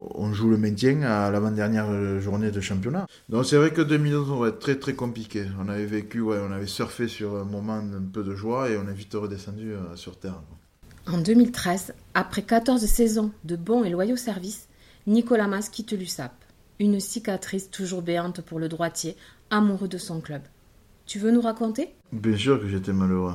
Euh, 0.03 0.07
on 0.15 0.33
joue 0.33 0.51
le 0.51 0.57
maintien 0.57 1.03
à 1.03 1.31
l'avant-dernière 1.31 2.21
journée 2.21 2.51
de 2.51 2.61
championnat. 2.61 3.07
Donc 3.29 3.47
c'est 3.47 3.57
vrai 3.57 3.73
que 3.73 3.83
2011 3.83 4.41
va 4.41 4.49
être 4.49 4.59
très 4.59 4.77
très 4.77 4.95
compliqué. 4.95 5.47
On 5.61 5.69
avait 5.69 5.87
vécu, 5.87 6.21
ouais, 6.21 6.39
on 6.41 6.53
avait 6.53 6.67
surfé 6.67 7.09
sur 7.09 7.37
un 7.37 7.45
moment 7.45 7.75
un 7.75 8.03
peu 8.13 8.23
de 8.23 8.35
joie 8.35 8.71
et 8.71 8.77
on 8.77 8.89
est 8.89 8.95
vite 8.95 9.15
redescendu 9.15 9.73
euh, 9.73 9.97
sur 9.97 10.19
terre. 10.19 10.41
En 11.07 11.19
2013, 11.19 11.95
après 12.15 12.43
14 12.43 12.85
saisons 12.85 13.33
de 13.45 13.57
bons 13.57 13.85
et 13.85 13.91
loyaux 13.91 14.17
services, 14.17 14.69
Nicolas 15.07 15.47
Mas 15.47 15.71
quitte 15.71 15.93
l'USAP 15.93 16.33
une 16.81 17.01
cicatrice 17.01 17.71
toujours 17.71 18.03
béante 18.03 18.41
pour 18.41 18.59
le 18.59 18.69
droitier, 18.69 19.17
amoureux 19.51 19.89
de 19.89 19.99
son 19.99 20.21
club. 20.21 20.43
Tu 21.07 21.19
veux 21.19 21.31
nous 21.31 21.41
raconter? 21.41 21.95
Bien 22.13 22.37
sûr 22.37 22.61
que 22.61 22.69
j'étais 22.69 22.93
malheureux, 22.93 23.35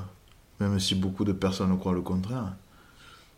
même 0.59 0.79
si 0.79 0.95
beaucoup 0.95 1.25
de 1.25 1.33
personnes 1.33 1.77
croient 1.77 1.93
le 1.93 2.01
contraire. 2.01 2.55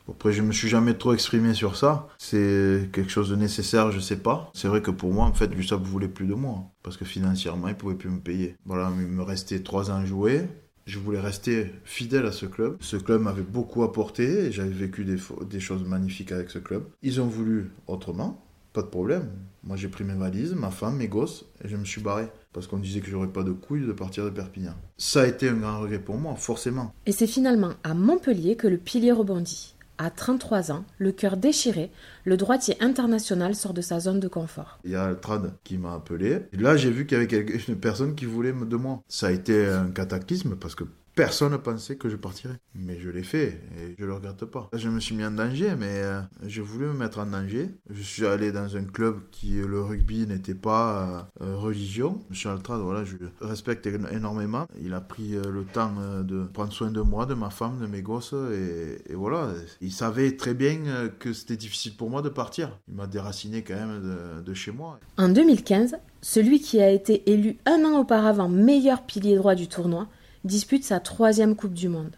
Après, 0.10 0.34
je 0.34 0.42
me 0.42 0.52
suis 0.52 0.68
jamais 0.68 0.94
trop 0.94 1.14
exprimé 1.14 1.54
sur 1.54 1.76
ça. 1.76 2.08
C'est 2.18 2.90
quelque 2.94 3.10
chose 3.10 3.30
de 3.30 3.36
nécessaire, 3.36 3.92
je 3.92 4.00
sais 4.00 4.18
pas. 4.18 4.52
C'est 4.54 4.68
vrai 4.68 4.82
que 4.82 4.92
pour 4.92 5.14
moi, 5.14 5.26
en 5.26 5.34
fait, 5.34 5.48
ne 5.48 5.76
voulait 5.84 6.08
plus 6.08 6.28
de 6.28 6.36
moi. 6.36 6.72
Parce 6.84 6.98
que 6.98 7.06
financièrement, 7.06 7.68
il 7.68 7.76
pouvait 7.76 7.96
plus 7.96 8.10
me 8.10 8.20
payer. 8.20 8.56
Voilà, 8.66 8.92
il 9.00 9.08
me 9.08 9.24
restait 9.24 9.60
trois 9.60 9.92
ans 9.92 9.96
à 9.96 10.06
jouer. 10.06 10.48
Je 10.86 11.00
voulais 11.00 11.20
rester 11.20 11.72
fidèle 11.84 12.28
à 12.28 12.32
ce 12.32 12.46
club. 12.46 12.78
Ce 12.80 12.96
club 12.96 13.22
m'avait 13.22 13.42
beaucoup 13.42 13.82
apporté 13.84 14.46
et 14.46 14.52
j'avais 14.52 14.70
vécu 14.70 15.04
des, 15.04 15.18
des 15.50 15.60
choses 15.60 15.84
magnifiques 15.84 16.32
avec 16.32 16.52
ce 16.52 16.60
club. 16.60 16.84
Ils 17.02 17.20
ont 17.20 17.28
voulu 17.28 17.72
autrement. 17.88 18.46
Pas 18.72 18.84
de 18.84 18.88
problème. 18.88 19.30
Moi, 19.64 19.78
j'ai 19.78 19.88
pris 19.88 20.04
mes 20.04 20.14
valises, 20.14 20.54
ma 20.54 20.70
femme, 20.70 20.98
mes 20.98 21.08
gosses, 21.08 21.46
et 21.64 21.70
je 21.70 21.78
me 21.78 21.86
suis 21.86 22.02
barré. 22.02 22.28
Parce 22.54 22.68
qu'on 22.68 22.78
disait 22.78 23.00
que 23.00 23.10
j'aurais 23.10 23.30
pas 23.30 23.44
de 23.44 23.52
couilles 23.52 23.88
de 23.88 23.94
partir 23.94 24.26
de 24.26 24.30
Perpignan. 24.30 24.76
Ça 24.98 25.22
a 25.22 25.28
été 25.28 25.50
un 25.50 25.56
grand 25.56 25.80
regret 25.80 25.98
pour 25.98 26.18
moi, 26.18 26.36
forcément. 26.36 26.94
Et 27.06 27.12
c'est 27.14 27.26
finalement 27.26 27.72
à 27.84 27.94
Montpellier 27.94 28.58
que 28.58 28.68
le 28.68 28.78
pilier 28.78 29.12
rebondit. 29.14 29.75
À 29.98 30.10
33 30.10 30.74
ans, 30.74 30.84
le 30.98 31.14
cœur 31.14 31.38
déchiré, 31.38 31.90
le 32.26 32.36
droitier 32.36 32.76
international 32.82 33.56
sort 33.56 33.74
de 33.74 33.82
sa 33.82 34.02
zone 34.02 34.20
de 34.20 34.28
confort. 34.28 34.80
Il 34.84 34.92
y 34.92 34.96
a 34.96 35.16
Trad 35.16 35.54
qui 35.64 35.78
m'a 35.78 35.94
appelé. 35.94 36.42
Là, 36.52 36.76
j'ai 36.76 36.92
vu 36.92 37.06
qu'il 37.06 37.18
y 37.18 37.22
avait 37.22 37.58
une 37.68 37.78
personne 37.78 38.14
qui 38.14 38.26
voulait 38.26 38.52
de 38.52 38.76
moi. 38.76 39.02
Ça 39.08 39.28
a 39.28 39.32
été 39.32 39.68
un 39.68 39.90
cataclysme 39.92 40.58
parce 40.58 40.76
que 40.76 40.84
Personne 41.16 41.54
ne 41.54 41.58
pensait 41.58 41.96
que 41.96 42.10
je 42.10 42.18
partirais. 42.18 42.60
Mais 42.76 43.00
je 43.00 43.10
l'ai 43.10 43.24
fait 43.24 43.62
et 43.78 43.96
je 43.98 44.04
ne 44.04 44.08
le 44.08 44.16
regrette 44.16 44.44
pas. 44.44 44.70
Je 44.74 44.90
me 44.90 45.00
suis 45.00 45.16
mis 45.16 45.24
en 45.24 45.32
danger, 45.32 45.74
mais 45.78 46.02
euh, 46.04 46.20
j'ai 46.46 46.62
voulu 46.62 46.88
me 46.88 46.94
mettre 46.94 47.20
en 47.20 47.26
danger. 47.26 47.70
Je 47.90 48.02
suis 48.02 48.26
allé 48.26 48.52
dans 48.52 48.76
un 48.76 48.84
club 48.84 49.22
qui, 49.32 49.54
le 49.54 49.82
rugby, 49.82 50.28
n'était 50.28 50.54
pas 50.54 51.30
euh, 51.42 51.56
religion. 51.56 52.20
Monsieur 52.30 52.50
Altrad, 52.50 52.82
voilà, 52.82 53.06
je 53.06 53.16
respecte 53.40 53.88
énormément. 54.12 54.68
Il 54.82 54.94
a 54.94 55.00
pris 55.00 55.38
euh, 55.38 55.44
le 55.50 55.64
temps 55.64 55.94
de 56.22 56.44
prendre 56.44 56.74
soin 56.74 56.92
de 56.92 57.00
moi, 57.00 57.26
de 57.26 57.34
ma 57.34 57.50
femme, 57.50 57.80
de 57.80 57.88
mes 57.88 58.02
gosses. 58.02 58.34
Et, 58.34 59.14
voilà, 59.14 59.54
il 59.80 59.94
savait 59.94 60.36
très 60.36 60.54
bien 60.54 60.80
que 61.18 61.32
c'était 61.32 61.56
difficile 61.56 61.96
pour 61.96 62.10
moi 62.10 62.22
de 62.24 62.30
partir. 62.30 62.78
Il 62.90 62.96
m'a 62.96 63.08
déraciné 63.08 63.62
quand 63.62 63.76
même 63.76 64.44
de 64.44 64.54
chez 64.54 64.72
moi. 64.72 65.00
En 65.18 65.30
2015, 65.30 65.96
celui 66.22 66.60
qui 66.60 66.82
a 66.82 66.90
été 66.90 67.32
élu 67.32 67.58
un 67.66 67.86
an 67.86 68.00
auparavant 68.00 68.50
meilleur 68.50 69.04
pilier 69.04 69.36
droit 69.38 69.56
du 69.56 69.70
tournoi 69.70 70.08
dispute 70.46 70.84
sa 70.84 71.00
troisième 71.00 71.56
Coupe 71.56 71.74
du 71.74 71.90
Monde. 71.90 72.16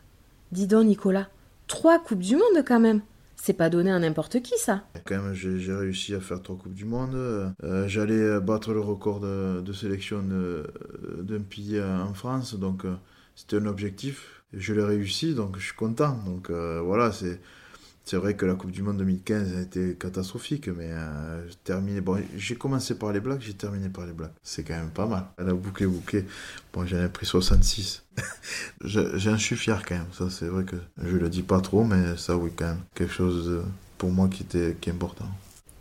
Dis 0.51 0.67
donc, 0.67 0.85
Nicolas, 0.85 1.29
Trois 1.67 1.99
Coupes 1.99 2.19
du 2.19 2.35
Monde 2.35 2.63
quand 2.65 2.79
même. 2.79 3.01
C'est 3.35 3.53
pas 3.53 3.69
donné 3.69 3.91
à 3.91 3.99
n'importe 3.99 4.41
qui 4.41 4.57
ça. 4.57 4.83
Quand 5.05 5.21
même, 5.21 5.33
j'ai 5.33 5.73
réussi 5.73 6.15
à 6.15 6.19
faire 6.19 6.41
trois 6.41 6.57
Coupes 6.57 6.73
du 6.73 6.85
Monde. 6.85 7.15
Euh, 7.15 7.87
J'allais 7.87 8.39
battre 8.39 8.73
le 8.73 8.79
record 8.79 9.19
de, 9.19 9.73
sélection 9.73 10.23
d'un 10.23 11.41
pilier 11.41 11.81
en 11.81 12.13
France, 12.13 12.55
donc 12.55 12.85
euh, 12.85 12.95
c'était 13.35 13.57
un 13.57 13.65
objectif. 13.65 14.43
Je 14.53 14.73
l'ai 14.73 14.83
réussi, 14.83 15.35
donc 15.35 15.57
je 15.57 15.65
suis 15.65 15.75
content. 15.75 16.17
Donc 16.25 16.49
euh, 16.49 16.81
voilà, 16.81 17.11
c'est 17.11 17.39
c'est 18.07 18.15
vrai 18.15 18.35
que 18.35 18.45
la 18.45 18.55
Coupe 18.55 18.71
du 18.71 18.83
Monde 18.83 18.97
2015 18.97 19.57
a 19.57 19.61
été 19.61 19.95
catastrophique, 19.95 20.69
mais 20.69 20.91
euh. 20.91 21.41
Bon, 22.01 22.17
j'ai 22.37 22.55
commencé 22.55 22.95
par 22.95 23.11
les 23.11 23.19
blagues, 23.19 23.41
j'ai 23.41 23.53
terminé 23.53 23.89
par 23.89 24.05
les 24.05 24.13
blagues. 24.13 24.31
C'est 24.41 24.63
quand 24.63 24.75
même 24.75 24.91
pas 24.91 25.07
mal. 25.07 25.25
Elle 25.37 25.49
a 25.49 25.53
bouclé, 25.53 25.85
bouclé. 25.85 26.25
Bon, 26.71 26.85
j'en 26.85 27.03
ai 27.03 27.09
pris 27.09 27.25
66. 27.25 28.03
J'en 28.85 29.37
suis 29.37 29.57
fier 29.57 29.83
quand 29.85 29.95
même. 29.95 30.05
Ça, 30.13 30.29
c'est 30.29 30.47
vrai 30.47 30.63
que 30.63 30.77
je 31.03 31.17
le 31.17 31.27
dis 31.27 31.43
pas 31.43 31.59
trop, 31.59 31.83
mais 31.83 32.15
ça, 32.15 32.37
oui, 32.37 32.49
quand 32.55 32.67
même. 32.67 32.81
Quelque 32.95 33.13
chose 33.13 33.63
pour 33.97 34.09
moi 34.09 34.29
qui 34.29 34.43
était 34.43 34.77
qui 34.79 34.89
est 34.89 34.93
important. 34.93 35.27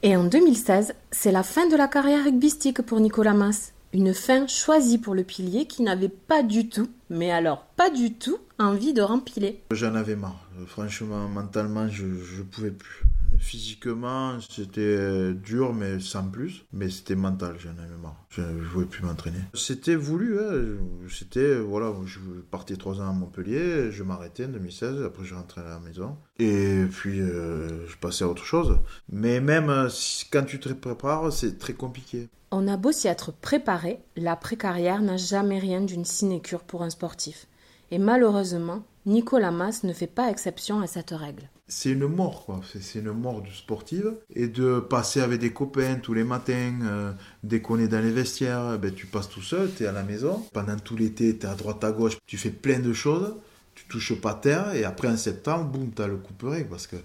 Et 0.03 0.17
en 0.17 0.25
2016, 0.25 0.95
c'est 1.13 1.33
la 1.33 1.45
fin 1.45 1.69
de 1.69 1.77
la 1.77 1.87
carrière 1.87 2.25
rugbystique 2.25 2.83
pour 2.83 2.99
Nicolas 2.99 3.35
Mas. 3.35 3.73
Une 3.93 4.13
fin 4.13 4.49
choisie 4.49 4.99
pour 4.99 5.15
le 5.15 5.23
pilier 5.23 5.67
qui 5.67 5.83
n'avait 5.83 6.09
pas 6.09 6.43
du 6.43 6.69
tout, 6.69 6.89
mais 7.11 7.31
alors 7.31 7.65
pas 7.77 7.91
du 7.91 8.15
tout, 8.15 8.39
envie 8.59 8.93
de 8.93 9.03
rempiler. 9.03 9.63
J'en 9.71 9.95
avais 9.95 10.17
marre. 10.17 10.41
Franchement, 10.67 11.29
mentalement, 11.29 11.89
je 11.89 12.05
ne 12.05 12.43
pouvais 12.43 12.71
plus. 12.71 13.05
Physiquement, 13.39 14.39
c'était 14.41 15.33
dur, 15.35 15.75
mais 15.75 16.01
sans 16.01 16.29
plus. 16.29 16.65
Mais 16.73 16.91
c'était 16.91 17.15
mental, 17.15 17.57
j'en 17.59 17.71
avais 17.71 17.97
marre. 18.01 18.25
Je 18.31 18.43
ne 18.43 18.65
pouvais 18.65 18.87
plus 18.87 19.05
m'entraîner. 19.05 19.39
C'était 19.55 19.95
voulu, 19.95 20.39
hein. 20.39 20.79
C'était, 21.09 21.57
voilà, 21.57 21.93
je 22.05 22.19
partais 22.51 22.77
trois 22.77 23.01
ans 23.01 23.09
à 23.09 23.13
Montpellier, 23.13 23.91
je 23.91 24.03
m'arrêtais 24.03 24.47
en 24.47 24.49
2016, 24.49 25.03
après 25.05 25.25
je 25.25 25.35
rentrais 25.35 25.63
à 25.63 25.69
la 25.69 25.81
maison. 25.81 26.17
Et 26.39 26.85
puis, 26.91 27.21
euh, 27.21 27.87
je 27.87 27.97
passais 27.97 28.25
à 28.25 28.29
autre 28.29 28.45
chose. 28.45 28.79
Mais 29.11 29.41
même 29.41 29.71
euh, 29.71 29.89
quand 30.31 30.45
tu 30.45 30.61
te 30.61 30.73
prépares, 30.73 31.33
c'est 31.33 31.59
très 31.59 31.73
compliqué. 31.73 32.29
On 32.51 32.69
a 32.69 32.77
beau 32.77 32.93
s'y 32.93 33.09
être 33.09 33.33
préparé, 33.33 33.99
l'après-carrière 34.17 35.03
n'a 35.03 35.17
jamais 35.17 35.59
rien 35.59 35.81
d'une 35.81 36.05
sinécure 36.05 36.63
pour 36.63 36.83
un 36.83 36.91
sportif. 36.91 37.47
Et 37.91 37.99
malheureusement, 37.99 38.83
Nicolas 39.05 39.51
Mas 39.51 39.85
ne 39.85 39.93
fait 39.93 40.07
pas 40.07 40.31
exception 40.31 40.81
à 40.81 40.87
cette 40.87 41.11
règle. 41.11 41.49
C'est 41.69 41.91
une 41.91 42.07
mort, 42.07 42.45
quoi. 42.45 42.61
C'est 42.65 43.01
une 43.01 43.11
mort 43.11 43.43
du 43.43 43.53
sportif. 43.53 44.05
Et 44.35 44.47
de 44.47 44.79
passer 44.79 45.21
avec 45.21 45.41
des 45.41 45.53
copains 45.53 45.97
tous 45.97 46.15
les 46.15 46.23
matins, 46.23 46.79
euh, 46.83 47.13
dès 47.43 47.61
qu'on 47.61 47.79
est 47.81 47.89
dans 47.89 48.01
les 48.01 48.13
vestiaires, 48.13 48.79
ben, 48.79 48.95
tu 48.95 49.07
passes 49.07 49.29
tout 49.29 49.43
seul, 49.43 49.71
tu 49.77 49.83
es 49.83 49.87
à 49.87 49.93
la 49.93 50.05
maison. 50.05 50.47
Pendant 50.53 50.77
tout 50.77 50.97
l'été, 50.97 51.37
tu 51.37 51.45
es 51.45 51.49
à 51.49 51.55
droite, 51.55 51.83
à 51.83 51.91
gauche, 51.91 52.19
tu 52.27 52.39
fais 52.39 52.51
plein 52.51 52.79
de 52.79 52.93
choses, 52.93 53.35
tu 53.75 53.85
touches 53.87 54.21
pas 54.21 54.35
terre, 54.35 54.75
et 54.75 54.85
après 54.85 55.09
en 55.09 55.17
septembre, 55.17 55.65
boum, 55.65 55.91
tu 55.95 56.03
as 56.03 56.07
le 56.07 56.17
couperet, 56.19 56.65
parce 56.65 56.87
que 56.87 56.97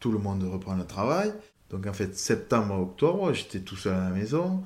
tout 0.00 0.12
le 0.12 0.18
monde 0.18 0.42
reprend 0.44 0.76
le 0.76 0.86
travail. 0.86 1.32
Donc 1.70 1.86
en 1.86 1.92
fait, 1.92 2.16
septembre 2.16 2.78
octobre, 2.80 3.32
j'étais 3.34 3.60
tout 3.60 3.76
seul 3.76 3.94
à 3.94 4.08
la 4.08 4.10
maison. 4.10 4.62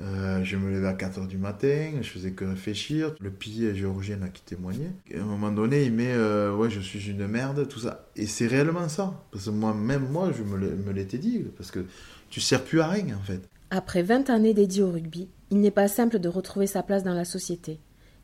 Euh, 0.00 0.42
je 0.44 0.56
me 0.56 0.70
levais 0.70 0.88
à 0.88 0.94
4h 0.94 1.26
du 1.26 1.36
matin, 1.36 1.92
je 2.00 2.08
faisais 2.08 2.32
que 2.32 2.44
réfléchir. 2.44 3.14
Le 3.20 3.30
pilier 3.30 3.74
géorgien 3.74 4.22
a 4.22 4.28
qui 4.28 4.42
témoignait. 4.42 4.92
Et 5.10 5.18
à 5.18 5.22
un 5.22 5.26
moment 5.26 5.50
donné, 5.50 5.84
il 5.84 5.92
met 5.92 6.12
euh, 6.12 6.54
Ouais, 6.54 6.70
je 6.70 6.80
suis 6.80 7.10
une 7.10 7.26
merde, 7.26 7.68
tout 7.68 7.80
ça. 7.80 8.06
Et 8.16 8.26
c'est 8.26 8.46
réellement 8.46 8.88
ça. 8.88 9.22
Parce 9.30 9.46
que 9.46 9.50
moi, 9.50 9.74
même 9.74 10.08
moi, 10.10 10.30
je 10.36 10.42
me 10.42 10.92
l'étais 10.92 11.18
dit. 11.18 11.44
Parce 11.56 11.70
que 11.70 11.84
tu 12.30 12.40
sers 12.40 12.64
plus 12.64 12.80
à 12.80 12.88
rien, 12.88 13.16
en 13.16 13.24
fait. 13.24 13.42
Après 13.70 14.02
20 14.02 14.30
années 14.30 14.54
dédiées 14.54 14.82
au 14.82 14.90
rugby, 14.90 15.28
il 15.50 15.60
n'est 15.60 15.70
pas 15.70 15.88
simple 15.88 16.18
de 16.18 16.28
retrouver 16.28 16.66
sa 16.66 16.82
place 16.82 17.04
dans 17.04 17.14
la 17.14 17.24
société. 17.24 17.78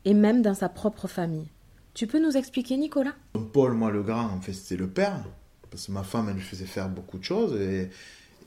Et 0.05 0.13
même 0.13 0.41
dans 0.41 0.53
sa 0.53 0.69
propre 0.69 1.07
famille. 1.07 1.47
Tu 1.93 2.07
peux 2.07 2.19
nous 2.19 2.37
expliquer, 2.37 2.77
Nicolas? 2.77 3.15
Paul, 3.53 3.73
moi, 3.73 3.91
le 3.91 4.03
grand, 4.03 4.25
en 4.25 4.41
fait, 4.41 4.53
c'était 4.53 4.77
le 4.77 4.87
père. 4.87 5.23
Parce 5.69 5.87
que 5.87 5.91
ma 5.91 6.03
femme, 6.03 6.27
elle 6.29 6.35
lui 6.35 6.41
faisait 6.41 6.65
faire 6.65 6.89
beaucoup 6.89 7.17
de 7.17 7.23
choses. 7.23 7.59
Et 7.59 7.89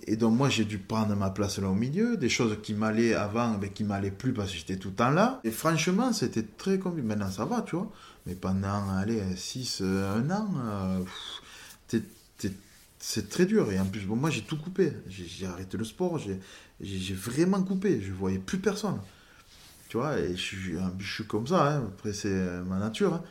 et 0.07 0.17
donc 0.17 0.37
moi 0.37 0.49
j'ai 0.49 0.65
dû 0.65 0.79
prendre 0.79 1.15
ma 1.15 1.31
place 1.31 1.59
là 1.59 1.69
au 1.69 1.75
milieu, 1.75 2.17
des 2.17 2.29
choses 2.29 2.57
qui 2.63 2.75
m'allaient 2.75 3.15
avant, 3.15 3.59
mais 3.59 3.71
qui 3.71 3.85
m'allaient 3.85 4.11
plus 4.11 4.33
parce 4.33 4.51
que 4.51 4.59
j'étais 4.59 4.77
tout 4.77 4.89
le 4.89 4.95
temps 4.95 5.11
là. 5.11 5.41
Et 5.45 5.51
franchement 5.51 6.13
c'était 6.13 6.43
très 6.43 6.79
compliqué. 6.79 7.07
Maintenant 7.07 7.31
ça 7.31 7.45
va, 7.45 7.63
tu 7.63 7.77
vois. 7.77 7.91
Mais 8.27 8.35
pendant, 8.35 8.89
allez, 8.91 9.23
6, 9.37 9.81
1 9.81 9.85
euh, 9.85 10.31
an, 10.31 10.49
euh, 10.65 11.99
c'est 12.99 13.31
très 13.31 13.47
dur. 13.47 13.73
Et 13.73 13.81
en 13.81 13.87
plus, 13.87 14.01
bon, 14.01 14.17
moi 14.17 14.31
j'ai 14.31 14.43
tout 14.43 14.59
coupé. 14.59 14.93
J'ai 15.09 15.47
arrêté 15.47 15.77
le 15.79 15.85
sport, 15.85 16.19
j'ai 16.19 17.15
vraiment 17.15 17.63
coupé. 17.63 18.01
Je 18.01 18.13
voyais 18.13 18.39
plus 18.39 18.59
personne. 18.59 19.01
Tu 19.89 19.97
vois, 19.97 20.19
et 20.19 20.37
je, 20.37 20.57
je 20.99 21.15
suis 21.15 21.27
comme 21.27 21.49
ça, 21.49 21.67
hein. 21.67 21.85
après 21.89 22.13
c'est 22.13 22.63
ma 22.63 22.79
nature. 22.79 23.15
Hein. 23.15 23.25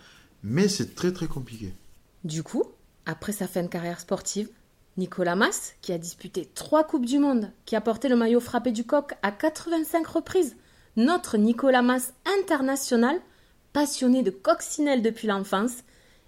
Mais 0.44 0.68
c'est 0.68 0.96
très 0.96 1.14
très 1.14 1.28
compliqué. 1.28 1.74
Du 2.26 2.44
coup, 2.44 2.64
après 3.06 3.32
sa 3.32 3.48
fin 3.48 3.64
de 3.64 3.68
carrière 3.68 4.00
sportive, 4.00 4.50
Nicolas 5.00 5.36
Mas, 5.36 5.76
qui 5.82 5.94
a 5.94 5.98
disputé 5.98 6.48
trois 6.54 6.84
Coupes 6.84 7.06
du 7.06 7.18
Monde, 7.18 7.52
qui 7.66 7.76
a 7.76 7.82
porté 7.82 8.10
le 8.10 8.16
maillot 8.16 8.42
frappé 8.42 8.72
du 8.72 8.84
coq 8.84 9.14
à 9.24 9.32
85 9.32 10.06
reprises, 10.06 10.58
notre 10.98 11.38
Nicolas 11.38 11.82
Mas 11.82 12.14
international, 12.40 13.20
passionné 13.74 14.22
de 14.22 14.30
coccinelle 14.30 15.02
depuis 15.02 15.28
l'enfance, 15.28 15.84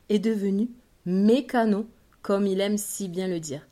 est 0.09 0.19
devenu 0.19 0.69
mécano, 1.05 1.85
comme 2.21 2.47
il 2.47 2.61
aime 2.61 2.77
si 2.77 3.09
bien 3.09 3.27
le 3.27 3.39
dire. 3.39 3.67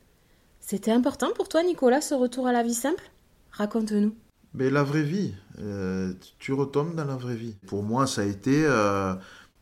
C'était 0.60 0.92
important 0.92 1.32
pour 1.34 1.48
toi, 1.48 1.62
Nicolas, 1.62 2.00
ce 2.00 2.14
retour 2.14 2.46
à 2.46 2.52
la 2.52 2.62
vie 2.62 2.74
simple? 2.74 3.10
Raconte-nous. 3.52 4.14
Mais 4.52 4.68
la 4.68 4.82
vraie 4.82 5.02
vie, 5.02 5.32
euh, 5.60 6.12
tu 6.38 6.52
retombes 6.52 6.94
dans 6.94 7.04
la 7.04 7.16
vraie 7.16 7.36
vie. 7.36 7.56
Pour 7.66 7.82
moi, 7.82 8.06
ça 8.06 8.22
a 8.22 8.24
été 8.24 8.64
euh, 8.66 9.14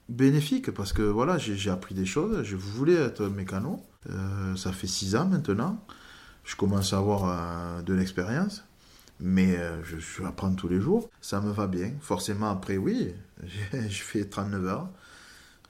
bénéfique 0.09 0.73
parce 0.73 0.93
que 0.93 1.03
voilà, 1.03 1.39
j'ai 1.39 1.71
appris 1.71 1.95
des 1.95 2.07
choses. 2.07 2.43
Je 2.43 2.57
voulais 2.57 2.95
être 2.95 3.27
mécano. 3.27 3.85
Euh, 4.11 4.57
ça 4.57 4.73
fait 4.73 4.87
six 4.87 5.17
ans 5.17 5.27
maintenant. 5.27 5.85
Je 6.45 6.57
commence 6.57 6.93
à 6.93 6.99
avoir 6.99 7.25
euh, 7.29 7.83
de 7.83 7.95
l'expérience, 7.95 8.65
mais 9.21 9.57
euh, 9.57 9.83
je, 9.85 9.99
je 9.99 10.23
apprends 10.23 10.53
tous 10.55 10.69
les 10.69 10.81
jours. 10.81 11.11
Ça 11.21 11.41
me 11.41 11.51
va 11.51 11.67
bien. 11.67 11.93
Forcément, 12.01 12.51
après, 12.51 12.77
oui, 12.77 13.13
je 13.73 14.03
fais 14.03 14.25
39 14.25 14.67
heures. 14.67 14.89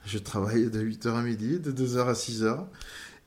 Je 0.05 0.17
travaille 0.17 0.69
de 0.69 0.81
8h 0.81 1.09
à 1.09 1.21
midi, 1.21 1.59
de 1.59 1.71
2h 1.71 2.07
à 2.07 2.13
6h, 2.13 2.65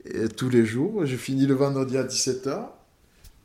et 0.07 0.29
tous 0.29 0.49
les 0.49 0.65
jours. 0.65 1.05
Je 1.05 1.17
finis 1.17 1.47
le 1.47 1.55
vendredi 1.55 1.97
à 1.99 2.05
17h. 2.05 2.69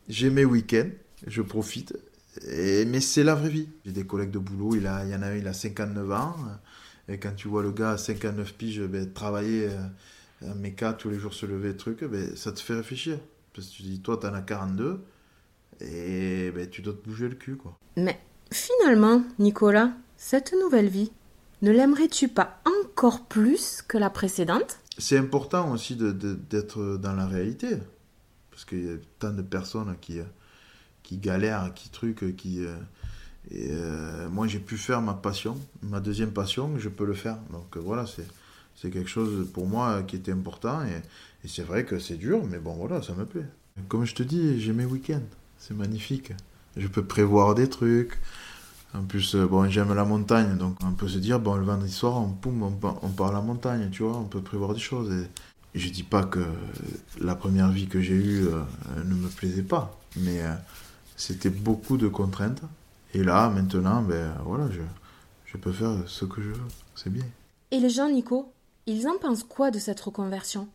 J'ai 0.08 0.30
mes 0.30 0.46
week-ends, 0.46 0.90
je 1.26 1.42
profite. 1.42 1.98
Mais 2.46 3.02
c'est 3.02 3.24
la 3.24 3.36
vraie 3.36 3.50
vie. 3.50 3.68
J'ai 3.86 3.92
des 3.92 4.06
collègues 4.06 4.32
de 4.32 4.40
boulot, 4.40 4.76
il 4.76 4.84
y 4.84 4.88
en 4.88 5.22
a 5.22 5.28
un, 5.28 5.36
il 5.36 5.48
a 5.48 5.54
59 5.54 6.12
ans. 6.12 6.36
Et 7.10 7.18
quand 7.18 7.34
tu 7.36 7.48
vois 7.48 7.64
le 7.64 7.72
gars 7.72 7.92
à 7.92 7.98
59 7.98 8.54
piges 8.54 8.82
ben, 8.84 9.12
travailler 9.12 9.70
un 10.42 10.56
méca 10.56 10.94
tous 10.94 11.10
les 11.10 11.20
jours 11.20 11.34
se 11.34 11.46
lever, 11.46 11.76
truc, 11.76 12.04
ben, 12.04 12.36
ça 12.36 12.52
te 12.52 12.60
fait 12.60 12.76
réfléchir. 12.76 13.20
Parce 13.54 13.68
que 13.68 13.74
tu 13.74 13.84
dis, 13.84 14.02
toi, 14.02 14.18
t'en 14.18 14.34
as 14.34 14.42
42, 14.42 15.04
et 15.82 16.52
ben, 16.52 16.70
tu 16.70 16.82
dois 16.82 16.94
te 16.94 17.08
bouger 17.08 17.28
le 17.28 17.36
cul, 17.36 17.56
quoi. 17.56 17.78
Mais 17.96 18.20
finalement, 18.52 19.24
Nicolas, 19.40 19.92
cette 20.16 20.54
nouvelle 20.54 20.90
vie, 20.90 21.12
ne 21.62 21.72
l'aimerais-tu 21.72 22.28
pas 22.28 22.62
encore 22.66 23.26
plus 23.26 23.82
que 23.82 23.98
la 23.98 24.10
précédente? 24.10 24.80
C'est 24.98 25.18
important 25.18 25.72
aussi 25.72 25.96
d'être 25.96 26.98
dans 26.98 27.14
la 27.14 27.26
réalité. 27.26 27.78
Parce 28.52 28.66
qu'il 28.66 28.86
y 28.86 28.90
a 28.90 28.98
tant 29.20 29.32
de 29.32 29.42
personnes 29.42 29.96
qui, 30.02 30.20
qui 31.04 31.18
galèrent, 31.18 31.74
qui 31.74 31.90
truquent, 31.90 32.36
qui. 32.36 32.66
Euh, 32.66 32.76
et 33.50 33.70
euh, 33.72 34.30
moi, 34.30 34.48
j'ai 34.48 34.60
pu 34.60 34.78
faire 34.78 35.02
ma 35.02 35.14
passion, 35.14 35.58
ma 35.82 36.00
deuxième 36.00 36.32
passion, 36.32 36.78
je 36.78 36.90
peux 36.90 37.06
le 37.06 37.14
faire. 37.14 37.38
Donc 37.52 37.78
voilà, 37.78 38.06
c'est 38.06 38.28
c'est 38.78 38.92
quelque 38.92 39.10
chose 39.10 39.50
pour 39.52 39.68
moi 39.68 40.04
qui 40.04 40.16
était 40.16 40.32
important. 40.32 40.84
Et, 40.84 41.02
c'est 41.48 41.64
vrai 41.64 41.86
que 41.86 41.98
c'est 41.98 42.18
dur, 42.18 42.44
mais 42.50 42.60
bon, 42.60 42.74
voilà, 42.74 43.02
ça 43.02 43.14
me 43.14 43.26
plaît. 43.26 43.46
Comme 43.88 44.06
je 44.06 44.14
te 44.14 44.24
dis, 44.24 44.60
j'ai 44.60 44.74
mes 44.74 44.86
week-ends. 44.86 45.22
C'est 45.58 45.74
magnifique. 45.74 46.34
Je 46.76 46.88
peux 46.88 47.06
prévoir 47.06 47.56
des 47.56 47.70
trucs. 47.70 48.20
En 48.94 49.04
plus, 49.04 49.36
euh, 49.36 49.46
bon, 49.46 49.70
j'aime 49.70 49.94
la 49.94 50.04
montagne, 50.04 50.58
donc 50.58 50.78
on 50.84 50.92
peut 50.92 51.08
se 51.08 51.20
dire, 51.20 51.40
bon, 51.40 51.56
le 51.56 51.64
vendredi 51.64 51.92
soir, 51.92 52.18
on, 52.18 52.36
on, 52.46 53.10
part 53.10 53.28
à 53.30 53.32
la 53.32 53.42
montagne, 53.42 53.90
tu 53.92 54.04
vois, 54.04 54.18
on 54.18 54.26
peut 54.26 54.42
prévoir 54.42 54.74
des 54.74 54.80
choses. 54.80 55.12
Et 55.74 55.80
je 55.80 55.90
dis 55.90 56.04
pas 56.04 56.24
que 56.24 56.46
la 57.20 57.36
première 57.36 57.70
vie 57.70 57.88
que 57.88 58.02
j'ai 58.02 58.16
eue 58.16 58.48
euh, 58.48 58.62
ne 59.06 59.14
me 59.14 59.30
plaisait 59.30 59.64
pas, 59.64 59.98
mais 60.18 60.42
euh, 60.42 60.54
c'était 61.16 61.50
beaucoup 61.50 61.98
de 61.98 62.08
contraintes. 62.08 62.62
Et 63.14 63.24
là, 63.24 63.50
maintenant, 63.50 64.02
ben 64.02 64.34
voilà, 64.44 64.70
je, 64.72 64.82
je 65.46 65.58
peux 65.58 65.72
faire 65.72 65.96
ce 66.08 66.26
que 66.26 66.42
je 66.42 66.50
veux. 66.50 66.68
C'est 66.96 67.12
bien. 67.12 67.26
Et 67.72 67.80
les 67.80 67.90
gens, 67.90 68.10
Nico, 68.10 68.52
ils 68.88 69.08
en 69.08 69.18
pensent 69.20 69.44
quoi 69.44 69.70
de 69.70 69.80
cette 69.80 70.00
reconversion? 70.00 70.68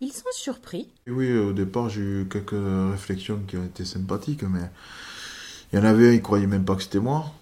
Ils 0.00 0.12
sont 0.12 0.24
surpris 0.32 0.90
Oui, 1.06 1.32
au 1.32 1.52
départ, 1.52 1.88
j'ai 1.88 2.02
eu 2.02 2.28
quelques 2.30 2.54
réflexions 2.90 3.40
qui 3.48 3.56
ont 3.56 3.64
été 3.64 3.84
sympathiques, 3.86 4.42
mais 4.42 4.70
il 5.72 5.78
y 5.78 5.82
en 5.82 5.84
avait 5.84 6.10
un, 6.10 6.12
il 6.12 6.22
croyait 6.22 6.46
même 6.46 6.64
pas 6.64 6.76
que 6.76 6.82
c'était 6.82 7.00
moi. 7.00 7.32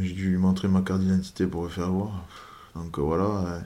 J'ai 0.00 0.12
dû 0.12 0.30
lui 0.30 0.36
montrer 0.36 0.68
ma 0.68 0.82
carte 0.82 1.00
d'identité 1.00 1.46
pour 1.46 1.64
le 1.64 1.68
faire 1.70 1.90
voir. 1.90 2.24
Donc 2.76 2.98
voilà. 2.98 3.62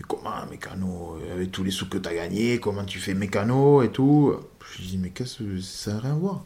Et 0.00 0.04
comment, 0.04 0.46
mécano 0.48 1.18
Avec 1.32 1.50
tous 1.50 1.64
les 1.64 1.70
sous 1.72 1.88
que 1.88 1.98
tu 1.98 2.08
as 2.08 2.14
gagnés, 2.14 2.60
comment 2.60 2.84
tu 2.84 3.00
fais 3.00 3.14
mécano 3.14 3.82
et 3.82 3.90
tout? 3.90 4.34
Je 4.72 4.82
lui 4.82 4.88
dis, 4.88 4.98
mais 4.98 5.10
qu'est-ce 5.10 5.42
que 5.42 5.60
ça 5.60 5.94
n'a 5.94 6.00
rien 6.00 6.12
à 6.12 6.14
voir? 6.14 6.44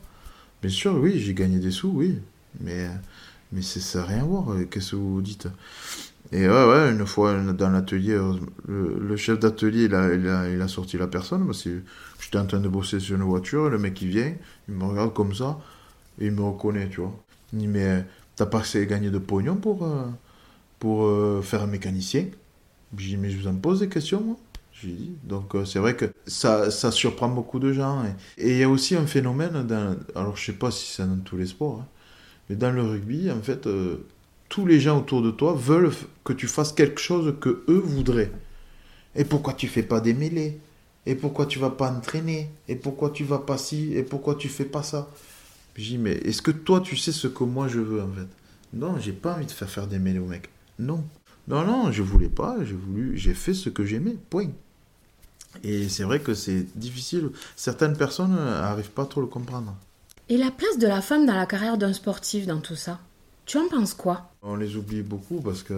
Bien 0.62 0.70
sûr, 0.70 0.94
oui, 0.94 1.18
j'ai 1.18 1.34
gagné 1.34 1.58
des 1.58 1.70
sous, 1.70 1.88
oui. 1.88 2.18
Mais, 2.60 2.88
mais 3.52 3.60
ça 3.60 4.00
n'a 4.00 4.06
rien 4.06 4.20
à 4.20 4.24
voir. 4.24 4.56
Qu'est-ce 4.70 4.92
que 4.92 4.96
vous 4.96 5.20
dites? 5.20 5.48
Et 6.32 6.46
ouais, 6.46 6.90
une 6.90 7.06
fois 7.06 7.40
dans 7.40 7.70
l'atelier, 7.70 8.18
le, 8.66 9.16
chef 9.16 9.38
d'atelier, 9.38 9.84
il 9.84 9.94
a, 9.94 10.14
il, 10.14 10.60
a, 10.60 10.68
sorti 10.68 10.98
la 10.98 11.06
personne. 11.06 11.50
J'étais 12.20 12.38
en 12.38 12.46
train 12.46 12.60
de 12.60 12.68
bosser 12.68 13.00
sur 13.00 13.16
une 13.16 13.22
voiture, 13.22 13.70
le 13.70 13.78
mec 13.78 14.00
il 14.02 14.08
vient, 14.08 14.34
il 14.68 14.74
me 14.74 14.84
regarde 14.84 15.14
comme 15.14 15.34
ça, 15.34 15.58
et 16.20 16.26
il 16.26 16.32
me 16.32 16.42
reconnaît, 16.42 16.88
tu 16.88 17.00
vois. 17.00 17.14
Il 17.52 17.60
dit, 17.60 17.66
mais 17.66 18.04
t'as 18.36 18.46
pas 18.46 18.62
gagné 18.74 19.10
de 19.10 19.18
pognon 19.18 19.56
pour, 19.56 19.84
euh, 19.84 20.04
pour 20.78 21.06
euh, 21.06 21.40
faire 21.42 21.62
un 21.62 21.66
mécanicien? 21.66 22.26
Je 22.96 23.06
dis, 23.06 23.16
mais 23.16 23.30
je 23.30 23.38
vous 23.38 23.46
en 23.48 23.54
pose 23.54 23.80
des 23.80 23.88
questions, 23.88 24.20
moi. 24.20 24.36
J'ai 24.72 24.88
dit. 24.88 25.12
Donc 25.24 25.54
euh, 25.54 25.64
c'est 25.64 25.78
vrai 25.78 25.96
que 25.96 26.12
ça, 26.26 26.70
ça 26.70 26.90
surprend 26.92 27.28
beaucoup 27.28 27.58
de 27.58 27.72
gens. 27.72 28.04
Et 28.36 28.52
il 28.52 28.58
y 28.58 28.62
a 28.62 28.68
aussi 28.68 28.96
un 28.96 29.06
phénomène, 29.06 29.66
dans, 29.66 29.96
alors 30.14 30.36
je 30.36 30.44
sais 30.44 30.52
pas 30.52 30.70
si 30.70 30.92
c'est 30.92 31.06
dans 31.06 31.18
tous 31.18 31.38
les 31.38 31.46
sports, 31.46 31.80
hein, 31.80 31.86
mais 32.50 32.56
dans 32.56 32.70
le 32.70 32.82
rugby, 32.82 33.30
en 33.30 33.42
fait, 33.42 33.66
tous 34.48 34.66
les 34.66 34.80
gens 34.80 34.98
autour 34.98 35.22
de 35.22 35.30
toi 35.30 35.54
veulent 35.54 35.92
que 36.24 36.32
tu 36.32 36.46
fasses 36.46 36.72
quelque 36.72 37.00
chose 37.00 37.34
que 37.40 37.64
eux 37.68 37.82
voudraient. 37.84 38.32
Et 39.14 39.24
pourquoi 39.24 39.54
tu 39.54 39.68
fais 39.68 39.82
pas 39.82 40.00
des 40.00 40.14
mêlées? 40.14 40.58
Et 41.06 41.14
pourquoi 41.14 41.46
tu 41.46 41.58
vas 41.58 41.70
pas 41.70 41.90
entraîner? 41.90 42.50
Et 42.68 42.76
pourquoi 42.76 43.10
tu 43.10 43.24
vas 43.24 43.38
pas 43.38 43.58
ci? 43.58 43.92
Et 43.94 44.02
pourquoi 44.02 44.34
tu 44.34 44.48
fais 44.48 44.64
pas 44.64 44.82
ça? 44.82 45.08
J'ai 45.76 45.90
dit, 45.90 45.98
mais 45.98 46.12
est-ce 46.12 46.42
que 46.42 46.50
toi 46.50 46.80
tu 46.80 46.96
sais 46.96 47.12
ce 47.12 47.28
que 47.28 47.44
moi 47.44 47.68
je 47.68 47.78
veux 47.80 48.02
en 48.02 48.10
fait? 48.12 48.26
Non, 48.72 48.98
j'ai 48.98 49.12
pas 49.12 49.34
envie 49.34 49.46
de 49.46 49.50
faire 49.50 49.70
faire 49.70 49.86
des 49.86 49.98
mêlées 49.98 50.18
au 50.18 50.26
mec. 50.26 50.50
Non. 50.78 51.04
Non, 51.46 51.64
non, 51.64 51.92
je 51.92 52.02
voulais 52.02 52.28
pas, 52.28 52.56
j'ai 52.62 52.74
voulu, 52.74 53.16
j'ai 53.16 53.32
fait 53.32 53.54
ce 53.54 53.70
que 53.70 53.84
j'aimais, 53.84 54.16
point. 54.28 54.50
Et 55.64 55.88
c'est 55.88 56.02
vrai 56.02 56.20
que 56.20 56.34
c'est 56.34 56.66
difficile. 56.78 57.30
Certaines 57.56 57.96
personnes 57.96 58.34
n'arrivent 58.34 58.90
pas 58.90 59.06
trop 59.06 59.20
à 59.20 59.24
le 59.24 59.28
comprendre. 59.28 59.74
Et 60.28 60.36
la 60.36 60.50
place 60.50 60.78
de 60.78 60.86
la 60.86 61.00
femme 61.00 61.24
dans 61.24 61.34
la 61.34 61.46
carrière 61.46 61.78
d'un 61.78 61.94
sportif 61.94 62.46
dans 62.46 62.60
tout 62.60 62.76
ça? 62.76 63.00
Tu 63.48 63.58
en 63.58 63.66
penses 63.66 63.94
quoi? 63.94 64.30
On 64.42 64.56
les 64.56 64.76
oublie 64.76 65.02
beaucoup 65.02 65.40
parce 65.40 65.62
que 65.62 65.74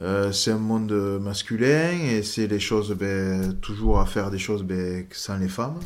euh, 0.00 0.30
c'est 0.30 0.52
un 0.52 0.58
monde 0.58 0.92
masculin 1.20 1.90
et 1.90 2.22
c'est 2.22 2.46
les 2.46 2.60
choses, 2.60 2.92
ben, 2.92 3.52
toujours 3.60 3.98
à 3.98 4.06
faire 4.06 4.30
des 4.30 4.38
choses 4.38 4.62
ben, 4.62 5.04
sans 5.10 5.38
les 5.38 5.48
femmes. 5.48 5.80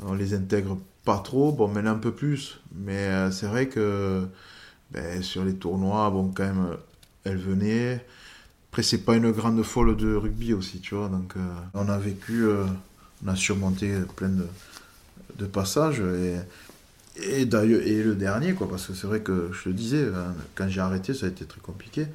On 0.00 0.14
les 0.14 0.34
intègre 0.34 0.76
pas 1.04 1.18
trop, 1.18 1.52
bon, 1.52 1.68
maintenant 1.68 1.92
un 1.92 1.98
peu 1.98 2.12
plus. 2.12 2.60
Mais 2.74 3.06
euh, 3.06 3.30
c'est 3.30 3.46
vrai 3.46 3.68
que 3.68 4.26
ben, 4.90 5.22
sur 5.22 5.44
les 5.44 5.54
tournois, 5.54 6.10
bon, 6.10 6.32
quand 6.34 6.44
même, 6.44 6.76
elle 7.22 7.38
venait. 7.38 8.04
Après, 8.70 8.82
c'est 8.82 9.04
pas 9.04 9.14
une 9.14 9.30
grande 9.30 9.62
folle 9.62 9.96
de 9.96 10.14
rugby 10.14 10.52
aussi, 10.52 10.80
tu 10.80 10.96
vois. 10.96 11.08
Donc, 11.08 11.34
euh, 11.36 11.40
on 11.74 11.88
a 11.88 11.96
vécu, 11.96 12.44
on 13.24 13.28
a 13.28 13.36
surmonté 13.36 13.94
plein 14.16 14.30
de, 14.30 15.46
passages. 15.46 16.02
Et 17.22 17.44
d'ailleurs, 17.44 17.82
et 17.82 18.02
le 18.02 18.14
dernier, 18.14 18.52
quoi, 18.52 18.68
parce 18.68 18.86
que 18.86 18.94
c'est 18.94 19.06
vrai 19.06 19.20
que 19.20 19.50
je 19.52 19.64
te 19.64 19.68
disais, 19.70 20.04
hein, 20.04 20.34
quand 20.54 20.68
j'ai 20.68 20.80
arrêté, 20.80 21.14
ça 21.14 21.26
a 21.26 21.28
été 21.28 21.44
très 21.44 21.60
compliqué. 21.60 22.06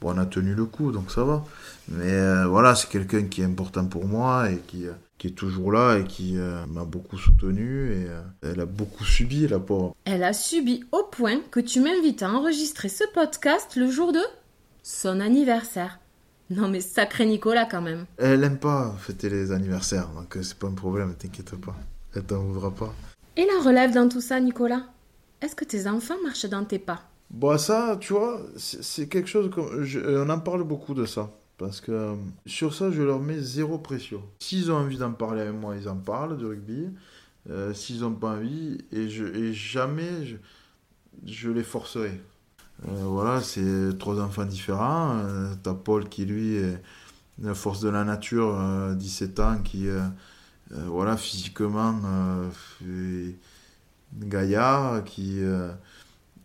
Bon, 0.00 0.14
on 0.14 0.18
a 0.18 0.26
tenu 0.26 0.54
le 0.54 0.64
coup, 0.64 0.92
donc 0.92 1.10
ça 1.10 1.24
va. 1.24 1.44
Mais 1.88 2.12
euh, 2.12 2.46
voilà, 2.46 2.74
c'est 2.74 2.88
quelqu'un 2.88 3.24
qui 3.24 3.42
est 3.42 3.44
important 3.44 3.84
pour 3.86 4.06
moi 4.06 4.50
et 4.50 4.58
qui, 4.66 4.86
euh, 4.86 4.92
qui 5.18 5.28
est 5.28 5.32
toujours 5.32 5.72
là 5.72 5.98
et 5.98 6.04
qui 6.04 6.38
euh, 6.38 6.64
m'a 6.66 6.84
beaucoup 6.84 7.18
soutenu 7.18 7.92
et 7.92 8.06
elle 8.42 8.60
a 8.60 8.66
beaucoup 8.66 9.04
subi, 9.04 9.48
la 9.48 9.58
pauvre. 9.58 9.94
Elle 10.04 10.22
a 10.22 10.32
subi 10.32 10.84
au 10.92 11.02
point 11.04 11.40
que 11.50 11.60
tu 11.60 11.80
m'invites 11.80 12.22
à 12.22 12.30
enregistrer 12.30 12.88
ce 12.88 13.04
podcast 13.12 13.74
le 13.76 13.90
jour 13.90 14.12
de 14.12 14.22
son 14.82 15.20
anniversaire. 15.20 15.98
Non 16.50 16.68
mais 16.68 16.80
sacré 16.80 17.26
Nicolas 17.26 17.66
quand 17.66 17.82
même. 17.82 18.06
Elle 18.16 18.44
aime 18.44 18.58
pas 18.58 18.94
fêter 18.98 19.28
les 19.28 19.52
anniversaires, 19.52 20.08
donc 20.14 20.38
c'est 20.42 20.56
pas 20.56 20.68
un 20.68 20.72
problème, 20.72 21.14
t'inquiète 21.14 21.56
pas. 21.56 21.76
Elle 22.14 22.22
t'en 22.22 22.38
voudra 22.38 22.70
pas. 22.70 22.94
Et 23.38 23.46
la 23.46 23.62
relève 23.64 23.94
dans 23.94 24.08
tout 24.08 24.20
ça, 24.20 24.40
Nicolas? 24.40 24.82
Est-ce 25.40 25.54
que 25.54 25.64
tes 25.64 25.86
enfants 25.86 26.16
marchent 26.24 26.46
dans 26.46 26.64
tes 26.64 26.80
pas? 26.80 27.02
Bon, 27.30 27.52
bah, 27.52 27.58
ça, 27.58 27.96
tu 28.00 28.12
vois, 28.12 28.40
c'est 28.56 29.08
quelque 29.08 29.28
chose 29.28 29.48
comme. 29.48 29.86
on 30.08 30.28
en 30.28 30.40
parle 30.40 30.64
beaucoup 30.64 30.92
de 30.92 31.06
ça. 31.06 31.30
Parce 31.56 31.80
que 31.80 31.92
euh, 31.92 32.14
sur 32.46 32.74
ça, 32.74 32.90
je 32.90 33.00
leur 33.00 33.20
mets 33.20 33.38
zéro 33.38 33.78
pression. 33.78 34.22
S'ils 34.40 34.72
ont 34.72 34.76
envie 34.76 34.98
d'en 34.98 35.12
parler 35.12 35.42
avec 35.42 35.54
moi, 35.54 35.76
ils 35.76 35.88
en 35.88 35.94
parlent 35.94 36.36
de 36.36 36.46
rugby. 36.46 36.88
Euh, 37.48 37.72
s'ils 37.72 38.00
n'ont 38.00 38.12
pas 38.12 38.32
envie, 38.32 38.78
et, 38.90 39.08
jamais 39.52 40.10
je, 41.24 41.50
les 41.50 41.62
forcerai. 41.62 42.20
Euh, 42.88 43.04
voilà, 43.04 43.40
c'est 43.40 43.96
trois 44.00 44.20
enfants 44.20 44.46
différents. 44.46 45.16
T'as 45.62 45.74
Paul 45.74 46.08
qui, 46.08 46.24
lui, 46.24 46.56
est 46.56 46.82
la 47.40 47.54
force 47.54 47.80
de 47.80 47.88
la 47.88 48.02
nature, 48.02 48.58
17 48.96 49.40
ans, 49.40 49.58
qui 49.62 49.88
euh, 49.88 50.00
voilà, 50.70 51.16
physiquement, 51.16 51.98
euh, 52.82 53.30
gaillard, 54.14 55.04
qui, 55.04 55.38
euh, 55.40 55.72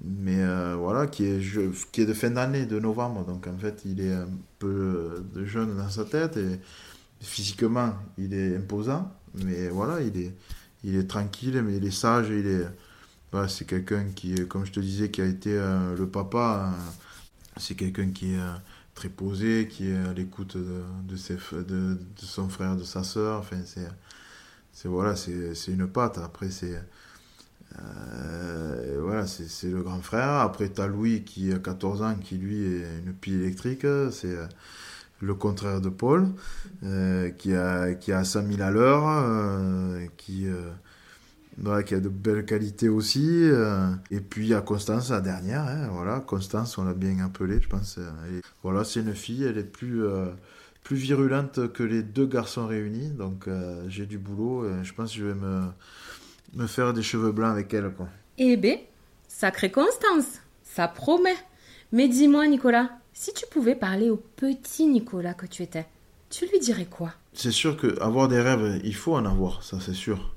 mais 0.04 0.44
voilà, 0.76 1.08
qui 1.08 1.26
est, 1.26 1.92
qui 1.92 2.02
est 2.02 2.06
de 2.06 2.14
fin 2.14 2.30
d'année, 2.32 2.66
de 2.66 2.80
novembre. 2.80 3.26
Donc 3.26 3.48
en 3.48 3.58
fait, 3.58 3.82
il 3.86 4.02
est 4.02 4.14
un 4.14 4.30
peu 4.60 5.24
de 5.34 5.46
jeune 5.46 5.76
dans 5.78 5.90
sa 5.90 6.06
tête 6.06 6.38
et 6.38 6.60
physiquement, 7.22 7.94
il 8.18 8.34
est 8.34 8.58
imposant. 8.58 9.12
Mais 9.36 9.70
voilà, 9.70 10.02
il 10.02 10.18
est, 10.18 10.34
il 10.84 10.96
est 10.96 11.08
tranquille, 11.08 11.62
mais 11.64 11.78
il 11.78 11.86
est 11.86 11.92
sage. 11.92 12.30
Il 12.30 12.48
est, 12.48 12.66
c'est 13.48 13.66
quelqu'un 13.66 14.06
qui, 14.16 14.36
comme 14.48 14.66
je 14.66 14.72
te 14.72 14.80
disais, 14.80 15.10
qui 15.10 15.22
a 15.22 15.26
été 15.26 15.56
le 15.98 16.06
papa. 16.08 16.74
c'est 17.58 17.76
quelqu'un 17.76 18.12
qui 18.12 18.34
est 18.34 18.40
très 18.96 19.10
posé, 19.10 19.68
qui 19.70 19.90
est 19.90 19.98
à 19.98 20.14
l'écoute 20.14 20.58
de, 20.58 21.16
ses, 21.16 21.36
de, 21.52 21.98
son 22.18 22.50
frère, 22.50 22.76
de 22.76 22.84
sa 22.84 23.04
sœur. 23.04 23.40
Enfin, 23.40 23.58
c'est, 23.66 23.88
c'est 24.74 24.88
voilà, 24.88 25.16
c'est 25.16 25.72
une 25.72 25.88
patte. 25.88 26.18
Après, 26.18 26.50
c'est 26.50 26.78
euh, 27.80 29.00
voilà, 29.02 29.26
c'est 29.28 29.70
le 29.70 29.82
grand 29.82 30.02
frère. 30.02 30.30
Après, 30.30 30.70
tu 30.70 30.82
as 30.82 30.88
Louis 30.88 31.24
qui 31.24 31.52
a 31.52 31.60
14 31.60 32.02
ans, 32.02 32.16
qui 32.16 32.38
lui 32.38 32.64
est 32.64 33.00
une 33.06 33.14
pile 33.14 33.42
électrique. 33.42 33.86
C'est 34.12 34.36
euh, 34.36 34.46
le 35.22 35.34
contraire 35.36 35.82
de 35.82 35.90
Paul, 35.90 36.28
euh, 36.84 37.30
qui, 37.32 37.54
a, 37.54 37.94
qui 37.94 38.12
a 38.12 38.24
5000 38.24 38.62
à 38.62 38.72
l'heure, 38.72 40.00
qui, 40.18 40.48
qui 41.86 41.96
a 41.96 42.00
de 42.00 42.10
belles 42.10 42.46
qualités 42.46 42.90
aussi. 42.90 43.44
et 44.12 44.20
puis, 44.20 44.46
il 44.46 44.50
y 44.50 44.54
a 44.54 44.62
Constance, 44.62 45.10
la 45.12 45.22
dernière. 45.22 45.64
Hein, 45.64 45.88
voilà, 45.92 46.20
Constance, 46.20 46.78
on 46.78 46.84
l'a 46.84 46.94
bien 46.94 47.20
appelée, 47.24 47.62
je 47.62 47.68
pense. 47.70 48.00
voilà, 48.64 48.84
c'est 48.84 49.00
une 49.02 49.16
fille, 49.16 49.44
elle 49.46 49.58
est 49.58 49.64
plus 49.64 50.04
plus 50.84 50.98
virulente 50.98 51.72
que 51.74 51.84
les 51.84 52.04
deux 52.04 52.26
garçons 52.26 52.68
réunis. 52.68 53.10
Donc 53.10 53.48
euh, 53.48 53.84
j'ai 53.88 54.06
du 54.06 54.18
boulot. 54.18 54.66
Et 54.68 54.84
je 54.84 54.94
pense 54.94 55.12
que 55.12 55.20
je 55.20 55.26
vais 55.26 55.34
me, 55.34 55.64
me 56.54 56.68
faire 56.68 56.94
des 56.94 57.04
cheveux 57.04 57.32
blancs 57.32 57.52
avec 57.52 57.74
elle. 57.74 57.92
Quoi. 57.92 58.08
Eh 58.38 58.58
bien, 58.58 58.78
sacrée 59.28 59.72
Constance, 59.72 60.40
ça 60.64 60.88
promet. 60.88 61.36
Mais 61.92 62.08
dis-moi, 62.08 62.48
Nicolas, 62.48 62.90
si 63.14 63.34
tu 63.34 63.46
pouvais 63.50 63.76
parler 63.76 64.10
au 64.10 64.18
petit 64.18 64.88
Nicolas 64.88 65.34
que 65.34 65.46
tu 65.46 65.62
étais, 65.62 65.86
tu 66.30 66.48
lui 66.48 66.60
dirais 66.60 66.88
quoi? 66.90 67.14
C'est 67.34 67.52
sûr 67.52 67.78
que 67.78 68.00
avoir 68.02 68.28
des 68.28 68.42
rêves, 68.42 68.82
il 68.84 68.96
faut 68.96 69.16
en 69.16 69.26
avoir, 69.26 69.64
ça 69.64 69.80
c'est 69.80 69.94
sûr. 69.94 70.36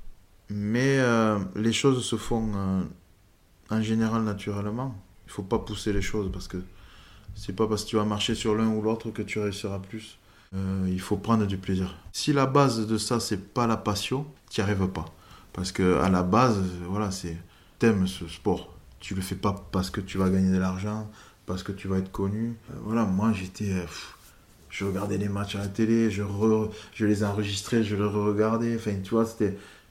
Mais 0.50 0.98
euh, 0.98 1.38
les 1.54 1.72
choses 1.72 2.04
se 2.04 2.16
font 2.16 2.52
euh, 2.54 2.82
en 3.70 3.82
général 3.82 4.22
naturellement. 4.22 4.94
Il 5.26 5.32
faut 5.32 5.42
pas 5.42 5.58
pousser 5.58 5.92
les 5.92 6.02
choses 6.02 6.30
parce 6.30 6.48
que 6.48 6.58
c'est 7.34 7.54
pas 7.54 7.66
parce 7.66 7.84
que 7.84 7.90
tu 7.90 7.96
vas 7.96 8.04
marcher 8.04 8.34
sur 8.34 8.54
l'un 8.54 8.68
ou 8.68 8.82
l'autre 8.82 9.10
que 9.10 9.22
tu 9.22 9.38
réussiras 9.38 9.78
plus. 9.78 10.18
Euh, 10.56 10.86
il 10.88 11.00
faut 11.00 11.16
prendre 11.16 11.46
du 11.46 11.58
plaisir. 11.58 11.94
Si 12.12 12.32
la 12.32 12.46
base 12.46 12.86
de 12.86 12.98
ça, 12.98 13.20
c'est 13.20 13.52
pas 13.52 13.66
la 13.66 13.76
passion, 13.76 14.26
tu 14.50 14.60
n'y 14.60 14.64
arrives 14.64 14.88
pas. 14.88 15.04
Parce 15.52 15.72
que 15.72 15.98
à 16.00 16.08
la 16.08 16.22
base, 16.22 16.58
voilà, 16.88 17.10
c'est 17.10 17.36
t'aimes 17.78 18.06
ce 18.06 18.26
sport. 18.26 18.74
Tu 19.00 19.14
le 19.14 19.20
fais 19.20 19.34
pas 19.34 19.54
parce 19.72 19.90
que 19.90 20.00
tu 20.00 20.18
vas 20.18 20.30
gagner 20.30 20.52
de 20.52 20.58
l'argent, 20.58 21.10
parce 21.46 21.62
que 21.62 21.72
tu 21.72 21.88
vas 21.88 21.98
être 21.98 22.10
connu. 22.12 22.56
Euh, 22.70 22.74
voilà, 22.84 23.04
moi 23.04 23.32
j'étais, 23.32 23.72
euh, 23.72 23.84
je 24.70 24.84
regardais 24.84 25.18
les 25.18 25.28
matchs 25.28 25.56
à 25.56 25.58
la 25.58 25.68
télé, 25.68 26.10
je, 26.10 26.22
je 26.94 27.06
les 27.06 27.24
enregistrais, 27.24 27.82
je 27.84 27.96
les 27.96 28.04
regardais. 28.04 28.76
Enfin, 28.76 28.94
tu 29.02 29.10
vois, 29.10 29.26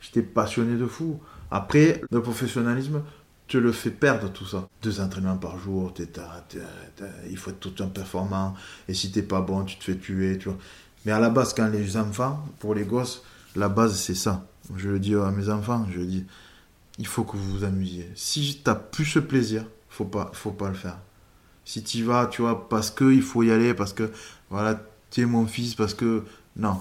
j'étais 0.01 0.21
passionné 0.21 0.77
de 0.77 0.87
fou. 0.87 1.19
Après, 1.51 2.01
le 2.11 2.21
professionnalisme, 2.21 3.01
te 3.47 3.57
le 3.57 3.71
fait 3.71 3.91
perdre 3.91 4.31
tout 4.31 4.45
ça. 4.45 4.67
Deux 4.81 4.99
entraînements 4.99 5.37
par 5.37 5.57
jour, 5.59 5.93
il 7.29 7.37
faut 7.37 7.51
être 7.51 7.59
tout 7.59 7.83
un 7.83 7.87
performant, 7.87 8.55
et 8.87 8.93
si 8.93 9.11
t'es 9.11 9.21
pas 9.21 9.41
bon, 9.41 9.63
tu 9.65 9.77
te 9.77 9.83
fais 9.83 9.97
tuer, 9.97 10.37
tu 10.37 10.49
vois. 10.49 10.57
Mais 11.05 11.11
à 11.11 11.19
la 11.19 11.29
base, 11.29 11.53
quand 11.53 11.67
les 11.67 11.97
enfants, 11.97 12.43
pour 12.59 12.73
les 12.73 12.83
gosses, 12.83 13.23
la 13.55 13.69
base 13.69 13.95
c'est 13.99 14.15
ça. 14.15 14.47
Je 14.75 14.89
le 14.89 14.99
dis 14.99 15.13
à 15.15 15.29
mes 15.31 15.49
enfants, 15.49 15.85
je 15.91 15.99
le 15.99 16.05
dis, 16.07 16.25
il 16.97 17.05
faut 17.05 17.23
que 17.23 17.37
vous 17.37 17.59
vous 17.59 17.63
amusiez. 17.63 18.09
Si 18.15 18.61
t'as 18.63 18.75
plus 18.75 19.05
ce 19.05 19.19
plaisir, 19.19 19.65
faut 19.89 20.05
pas, 20.05 20.31
faut 20.33 20.51
pas 20.51 20.69
le 20.69 20.75
faire. 20.75 20.97
Si 21.65 21.83
tu 21.83 22.03
vas, 22.03 22.27
tu 22.27 22.41
vois, 22.41 22.67
parce 22.67 22.89
que 22.91 23.11
il 23.11 23.21
faut 23.21 23.43
y 23.43 23.51
aller, 23.51 23.73
parce 23.73 23.93
que 23.93 24.11
voilà, 24.49 24.81
tu 25.11 25.21
es 25.21 25.25
mon 25.25 25.45
fils, 25.45 25.75
parce 25.75 25.93
que 25.93 26.23
non. 26.55 26.79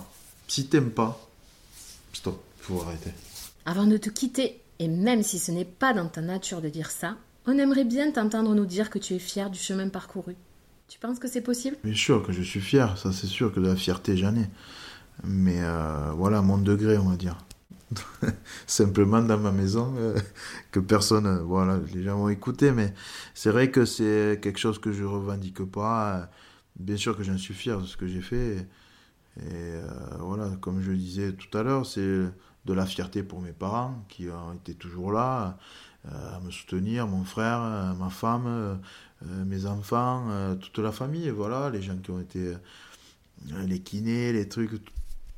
Si 0.48 0.66
t'aimes 0.66 0.90
pas, 0.90 1.20
stop, 2.12 2.42
faut 2.60 2.82
arrêter. 2.82 3.12
Avant 3.66 3.86
de 3.86 3.96
te 3.96 4.10
quitter, 4.10 4.60
et 4.78 4.88
même 4.88 5.22
si 5.22 5.38
ce 5.38 5.52
n'est 5.52 5.64
pas 5.64 5.92
dans 5.92 6.08
ta 6.08 6.20
nature 6.20 6.60
de 6.60 6.68
dire 6.68 6.90
ça, 6.90 7.16
on 7.46 7.58
aimerait 7.58 7.84
bien 7.84 8.10
t'entendre 8.10 8.54
nous 8.54 8.66
dire 8.66 8.90
que 8.90 8.98
tu 8.98 9.14
es 9.14 9.18
fier 9.18 9.50
du 9.50 9.58
chemin 9.58 9.88
parcouru. 9.88 10.36
Tu 10.88 10.98
penses 10.98 11.18
que 11.18 11.28
c'est 11.28 11.40
possible? 11.40 11.76
Bien 11.84 11.94
sûr 11.94 12.22
que 12.22 12.32
je 12.32 12.42
suis 12.42 12.60
fier, 12.60 12.96
ça 12.98 13.12
c'est 13.12 13.26
sûr 13.26 13.52
que 13.52 13.60
de 13.60 13.66
la 13.66 13.76
fierté 13.76 14.16
j'en 14.16 14.34
ai. 14.36 14.48
Mais 15.22 15.62
euh, 15.62 16.10
voilà, 16.16 16.42
mon 16.42 16.58
degré, 16.58 16.98
on 16.98 17.08
va 17.08 17.16
dire. 17.16 17.38
Simplement 18.66 19.22
dans 19.22 19.38
ma 19.38 19.52
maison, 19.52 19.94
euh, 19.96 20.18
que 20.72 20.80
personne, 20.80 21.26
euh, 21.26 21.42
voilà, 21.42 21.78
les 21.94 22.02
gens 22.02 22.18
vont 22.18 22.28
écouter, 22.28 22.72
mais 22.72 22.92
c'est 23.34 23.50
vrai 23.50 23.70
que 23.70 23.84
c'est 23.84 24.40
quelque 24.42 24.58
chose 24.58 24.78
que 24.78 24.92
je 24.92 25.04
revendique 25.04 25.64
pas. 25.64 26.30
bien 26.76 26.96
sûr 26.96 27.16
que 27.16 27.22
j'en 27.22 27.38
suis 27.38 27.54
fier 27.54 27.80
de 27.80 27.86
ce 27.86 27.96
que 27.96 28.06
j'ai 28.06 28.20
fait. 28.20 28.66
Et, 29.36 29.42
euh, 29.42 29.86
voilà, 30.20 30.50
comme 30.60 30.80
je 30.80 30.90
le 30.90 30.96
disais 30.96 31.32
tout 31.32 31.56
à 31.56 31.62
l'heure, 31.62 31.86
c'est 31.86 32.24
de 32.64 32.72
la 32.72 32.86
fierté 32.86 33.22
pour 33.22 33.40
mes 33.40 33.52
parents 33.52 34.04
qui 34.08 34.28
ont 34.28 34.54
été 34.54 34.74
toujours 34.74 35.12
là 35.12 35.58
à 36.10 36.40
me 36.40 36.50
soutenir, 36.50 37.06
mon 37.06 37.24
frère, 37.24 37.60
ma 37.98 38.10
femme, 38.10 38.78
mes 39.22 39.66
enfants, 39.66 40.56
toute 40.60 40.78
la 40.78 40.92
famille, 40.92 41.30
voilà, 41.30 41.70
les 41.70 41.80
gens 41.80 41.96
qui 41.96 42.10
ont 42.10 42.20
été 42.20 42.54
les 43.66 43.80
kinés, 43.80 44.32
les 44.32 44.48
trucs, 44.48 44.72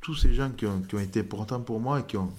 tous 0.01 0.15
ces 0.15 0.33
gens 0.33 0.51
qui 0.51 0.65
ont, 0.65 0.81
qui 0.81 0.95
ont 0.95 0.99
été 0.99 1.21
importants 1.21 1.61
pour 1.61 1.79
moi 1.79 1.99
et 2.01 2.03
qui 2.03 2.17
ont 2.17 2.31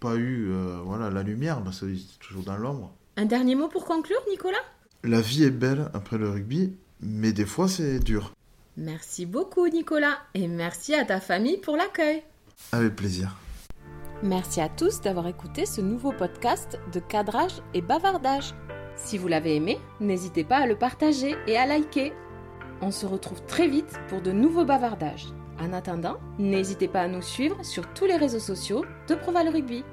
pas 0.00 0.16
eu 0.16 0.50
euh, 0.50 0.80
voilà, 0.84 1.08
la 1.10 1.22
lumière 1.22 1.62
parce 1.62 1.80
qu'ils 1.80 1.96
étaient 1.96 2.18
toujours 2.20 2.42
dans 2.44 2.56
l'ombre. 2.56 2.92
Un 3.16 3.24
dernier 3.24 3.54
mot 3.54 3.68
pour 3.68 3.86
conclure, 3.86 4.20
Nicolas? 4.30 4.58
La 5.02 5.20
vie 5.20 5.44
est 5.44 5.50
belle 5.50 5.90
après 5.94 6.18
le 6.18 6.28
rugby, 6.28 6.74
mais 7.00 7.32
des 7.32 7.46
fois 7.46 7.68
c'est 7.68 8.00
dur. 8.00 8.32
Merci 8.76 9.24
beaucoup, 9.24 9.68
Nicolas, 9.68 10.18
et 10.34 10.48
merci 10.48 10.94
à 10.94 11.04
ta 11.04 11.20
famille 11.20 11.58
pour 11.58 11.76
l'accueil. 11.76 12.22
Avec 12.72 12.96
plaisir. 12.96 13.36
Merci 14.24 14.62
à 14.62 14.70
tous 14.70 15.02
d'avoir 15.02 15.26
écouté 15.26 15.66
ce 15.66 15.82
nouveau 15.82 16.10
podcast 16.10 16.78
de 16.94 16.98
cadrage 16.98 17.60
et 17.74 17.82
bavardage. 17.82 18.54
Si 18.96 19.18
vous 19.18 19.28
l'avez 19.28 19.54
aimé, 19.56 19.78
n'hésitez 20.00 20.44
pas 20.44 20.56
à 20.56 20.66
le 20.66 20.78
partager 20.78 21.36
et 21.46 21.58
à 21.58 21.66
liker. 21.66 22.14
On 22.80 22.90
se 22.90 23.04
retrouve 23.04 23.42
très 23.42 23.68
vite 23.68 24.00
pour 24.08 24.22
de 24.22 24.32
nouveaux 24.32 24.64
bavardages. 24.64 25.26
En 25.60 25.74
attendant, 25.74 26.16
n'hésitez 26.38 26.88
pas 26.88 27.02
à 27.02 27.08
nous 27.08 27.20
suivre 27.20 27.62
sur 27.62 27.86
tous 27.92 28.06
les 28.06 28.16
réseaux 28.16 28.38
sociaux 28.38 28.86
de 29.08 29.14
Proval 29.14 29.50
Rugby. 29.50 29.84